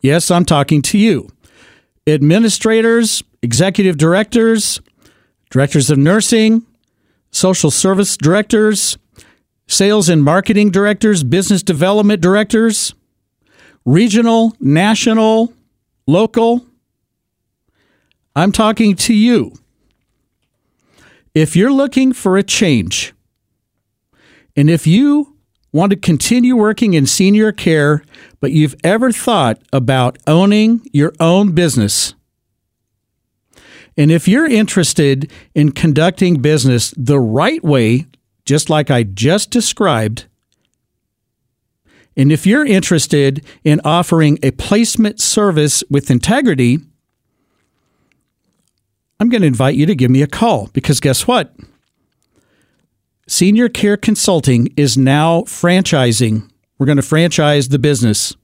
Yes, 0.00 0.30
I'm 0.30 0.44
talking 0.44 0.82
to 0.82 0.98
you. 0.98 1.30
Administrators, 2.06 3.22
executive 3.42 3.96
directors, 3.96 4.80
directors 5.50 5.90
of 5.90 5.98
nursing, 5.98 6.64
social 7.30 7.70
service 7.70 8.16
directors, 8.16 8.96
sales 9.66 10.08
and 10.08 10.22
marketing 10.22 10.70
directors, 10.70 11.22
business 11.22 11.62
development 11.62 12.20
directors, 12.20 12.94
regional, 13.84 14.54
national, 14.60 15.52
local. 16.06 16.64
I'm 18.34 18.52
talking 18.52 18.96
to 18.96 19.14
you. 19.14 19.52
If 21.34 21.54
you're 21.54 21.72
looking 21.72 22.12
for 22.12 22.36
a 22.36 22.42
change, 22.42 23.12
and 24.56 24.68
if 24.68 24.86
you 24.86 25.36
want 25.72 25.90
to 25.90 25.96
continue 25.96 26.56
working 26.56 26.94
in 26.94 27.06
senior 27.06 27.52
care, 27.52 28.02
but 28.40 28.50
you've 28.50 28.74
ever 28.82 29.12
thought 29.12 29.60
about 29.72 30.18
owning 30.26 30.80
your 30.92 31.12
own 31.20 31.52
business, 31.52 32.14
and 33.96 34.10
if 34.10 34.28
you're 34.28 34.46
interested 34.46 35.30
in 35.54 35.72
conducting 35.72 36.40
business 36.40 36.94
the 36.96 37.20
right 37.20 37.62
way, 37.62 38.06
just 38.44 38.70
like 38.70 38.90
I 38.90 39.02
just 39.02 39.50
described, 39.50 40.26
and 42.16 42.32
if 42.32 42.46
you're 42.46 42.66
interested 42.66 43.44
in 43.64 43.80
offering 43.84 44.38
a 44.42 44.50
placement 44.52 45.20
service 45.20 45.82
with 45.88 46.10
integrity, 46.10 46.78
I'm 49.18 49.28
going 49.28 49.42
to 49.42 49.46
invite 49.46 49.74
you 49.74 49.86
to 49.86 49.94
give 49.94 50.10
me 50.10 50.22
a 50.22 50.26
call 50.26 50.68
because 50.72 51.00
guess 51.00 51.26
what? 51.26 51.54
Senior 53.28 53.68
Care 53.68 53.96
Consulting 53.96 54.72
is 54.76 54.98
now 54.98 55.42
franchising. 55.42 56.50
We're 56.78 56.86
going 56.86 56.96
to 56.96 57.02
franchise 57.02 57.68
the 57.68 57.78
business 57.78 58.34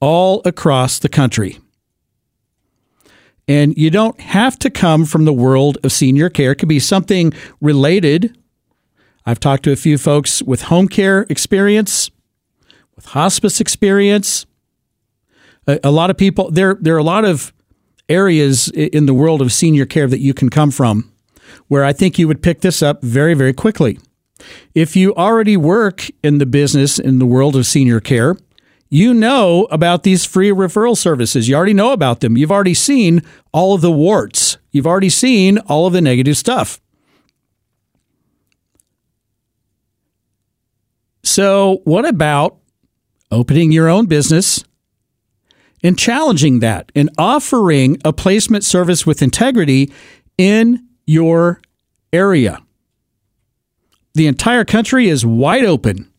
all 0.00 0.40
across 0.44 0.98
the 0.98 1.08
country. 1.08 1.58
And 3.48 3.76
you 3.76 3.90
don't 3.90 4.18
have 4.20 4.58
to 4.60 4.70
come 4.70 5.04
from 5.04 5.24
the 5.24 5.32
world 5.32 5.78
of 5.84 5.92
senior 5.92 6.28
care. 6.28 6.52
It 6.52 6.56
could 6.56 6.68
be 6.68 6.80
something 6.80 7.32
related. 7.60 8.36
I've 9.24 9.40
talked 9.40 9.62
to 9.64 9.72
a 9.72 9.76
few 9.76 9.98
folks 9.98 10.42
with 10.42 10.62
home 10.62 10.88
care 10.88 11.26
experience, 11.28 12.10
with 12.96 13.06
hospice 13.06 13.60
experience. 13.60 14.46
A, 15.66 15.78
a 15.84 15.90
lot 15.90 16.10
of 16.10 16.16
people 16.16 16.50
there 16.50 16.76
there 16.80 16.94
are 16.94 16.98
a 16.98 17.04
lot 17.04 17.24
of 17.24 17.52
areas 18.08 18.68
in 18.68 19.06
the 19.06 19.14
world 19.14 19.42
of 19.42 19.52
senior 19.52 19.86
care 19.86 20.06
that 20.06 20.20
you 20.20 20.32
can 20.32 20.48
come 20.48 20.70
from 20.70 21.12
where 21.68 21.84
I 21.84 21.92
think 21.92 22.18
you 22.18 22.28
would 22.28 22.42
pick 22.42 22.60
this 22.60 22.82
up 22.82 23.02
very 23.02 23.34
very 23.34 23.52
quickly. 23.52 23.98
If 24.74 24.96
you 24.96 25.14
already 25.14 25.56
work 25.56 26.08
in 26.22 26.38
the 26.38 26.46
business 26.46 26.98
in 26.98 27.18
the 27.18 27.26
world 27.26 27.56
of 27.56 27.66
senior 27.66 28.00
care, 28.00 28.36
you 28.88 29.12
know 29.12 29.66
about 29.70 30.02
these 30.02 30.24
free 30.24 30.50
referral 30.50 30.96
services. 30.96 31.48
You 31.48 31.56
already 31.56 31.74
know 31.74 31.92
about 31.92 32.20
them. 32.20 32.36
You've 32.36 32.52
already 32.52 32.74
seen 32.74 33.22
all 33.52 33.74
of 33.74 33.80
the 33.80 33.90
warts. 33.90 34.58
You've 34.70 34.86
already 34.86 35.08
seen 35.08 35.58
all 35.58 35.86
of 35.86 35.92
the 35.92 36.00
negative 36.00 36.36
stuff. 36.36 36.80
So, 41.24 41.80
what 41.84 42.06
about 42.06 42.58
opening 43.30 43.72
your 43.72 43.88
own 43.88 44.06
business 44.06 44.64
and 45.82 45.98
challenging 45.98 46.60
that 46.60 46.90
and 46.94 47.10
offering 47.18 47.98
a 48.04 48.12
placement 48.12 48.64
service 48.64 49.06
with 49.06 49.22
integrity 49.22 49.92
in 50.38 50.86
your 51.06 51.60
area. 52.12 52.60
The 54.14 54.26
entire 54.26 54.64
country 54.64 55.08
is 55.08 55.26
wide 55.26 55.64
open. 55.64 56.10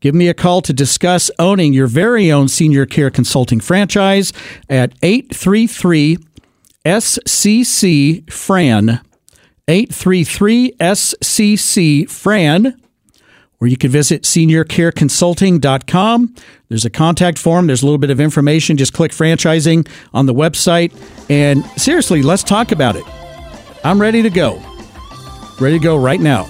Give 0.00 0.14
me 0.14 0.28
a 0.28 0.34
call 0.34 0.62
to 0.62 0.72
discuss 0.72 1.30
owning 1.38 1.72
your 1.72 1.86
very 1.86 2.32
own 2.32 2.48
senior 2.48 2.86
care 2.86 3.10
consulting 3.10 3.60
franchise 3.60 4.32
at 4.68 4.92
833 5.02 6.18
SCC 6.84 8.32
Fran. 8.32 9.00
833 9.68 10.72
SCC 10.80 12.10
Fran 12.10 12.80
or 13.60 13.66
you 13.66 13.76
can 13.76 13.90
visit 13.90 14.22
seniorcareconsulting.com. 14.22 16.34
There's 16.68 16.86
a 16.86 16.90
contact 16.90 17.38
form, 17.38 17.66
there's 17.66 17.82
a 17.82 17.86
little 17.86 17.98
bit 17.98 18.10
of 18.10 18.20
information. 18.20 18.76
Just 18.76 18.92
click 18.92 19.10
franchising 19.12 19.88
on 20.12 20.26
the 20.26 20.34
website. 20.34 20.92
And 21.28 21.64
seriously, 21.78 22.22
let's 22.22 22.42
talk 22.42 22.72
about 22.72 22.96
it. 22.96 23.04
I'm 23.84 24.00
ready 24.00 24.22
to 24.22 24.30
go. 24.30 24.60
Ready 25.60 25.78
to 25.78 25.82
go 25.82 25.96
right 25.96 26.20
now. 26.20 26.48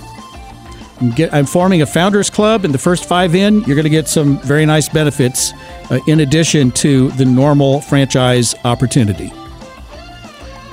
I'm, 1.01 1.11
get, 1.11 1.33
I'm 1.33 1.47
forming 1.47 1.83
a 1.83 1.87
founders 1.87 2.31
club, 2.31 2.65
and 2.65 2.75
the 2.75 2.79
first 2.79 3.07
five 3.07 3.35
in, 3.35 3.63
you're 3.65 3.77
going 3.77 3.85
to 3.85 3.91
get 3.91 4.09
some 4.09 4.39
very 4.39 4.67
nice 4.67 4.89
benefits 4.89 5.53
uh, 5.91 6.01
in 6.07 6.21
addition 6.21 6.71
to 6.73 7.11
the 7.13 7.25
normal 7.25 7.81
franchise 7.81 8.55
opportunity. 8.65 9.33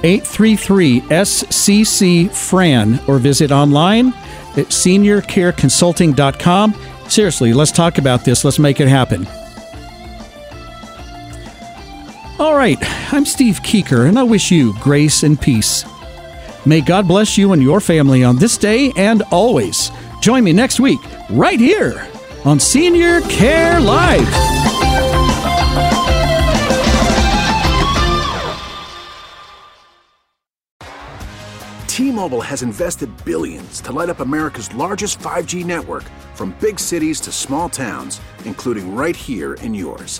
833 0.03 1.01
SCC 1.01 2.32
Fran 2.32 2.99
or 3.07 3.17
visit 3.17 3.51
online 3.51 4.09
at 4.09 4.67
seniorcareconsulting.com. 4.67 6.75
Seriously, 7.07 7.53
let's 7.53 7.71
talk 7.71 7.97
about 7.97 8.23
this. 8.23 8.45
Let's 8.45 8.59
make 8.59 8.80
it 8.80 8.88
happen. 8.88 9.25
All 12.39 12.55
right, 12.55 12.78
I'm 13.11 13.25
Steve 13.25 13.61
Keeker, 13.63 14.07
and 14.07 14.19
I 14.19 14.23
wish 14.23 14.51
you 14.51 14.75
grace 14.80 15.23
and 15.23 15.41
peace. 15.41 15.84
May 16.67 16.82
God 16.82 17.07
bless 17.07 17.38
you 17.38 17.53
and 17.53 17.63
your 17.63 17.80
family 17.80 18.23
on 18.23 18.36
this 18.36 18.57
day 18.57 18.91
and 18.95 19.23
always. 19.32 19.89
Join 20.28 20.43
me 20.43 20.51
next 20.51 20.82
week, 20.82 20.99
right 21.30 21.57
here 21.57 22.05
on 22.43 22.59
Senior 22.59 23.21
Care 23.30 23.80
Live. 23.80 24.28
T-Mobile 31.88 32.41
has 32.41 32.61
invested 32.61 33.09
billions 33.23 33.80
to 33.80 33.93
light 33.93 34.09
up 34.09 34.19
America's 34.19 34.69
largest 34.75 35.19
5G 35.19 35.63
network 35.63 36.03
from 36.36 36.53
big 36.59 36.78
cities 36.78 37.21
to 37.21 37.32
small 37.32 37.69
towns, 37.69 38.19
including 38.43 38.97
right 38.97 39.15
here 39.15 39.53
in 39.53 39.73
yours. 39.73 40.19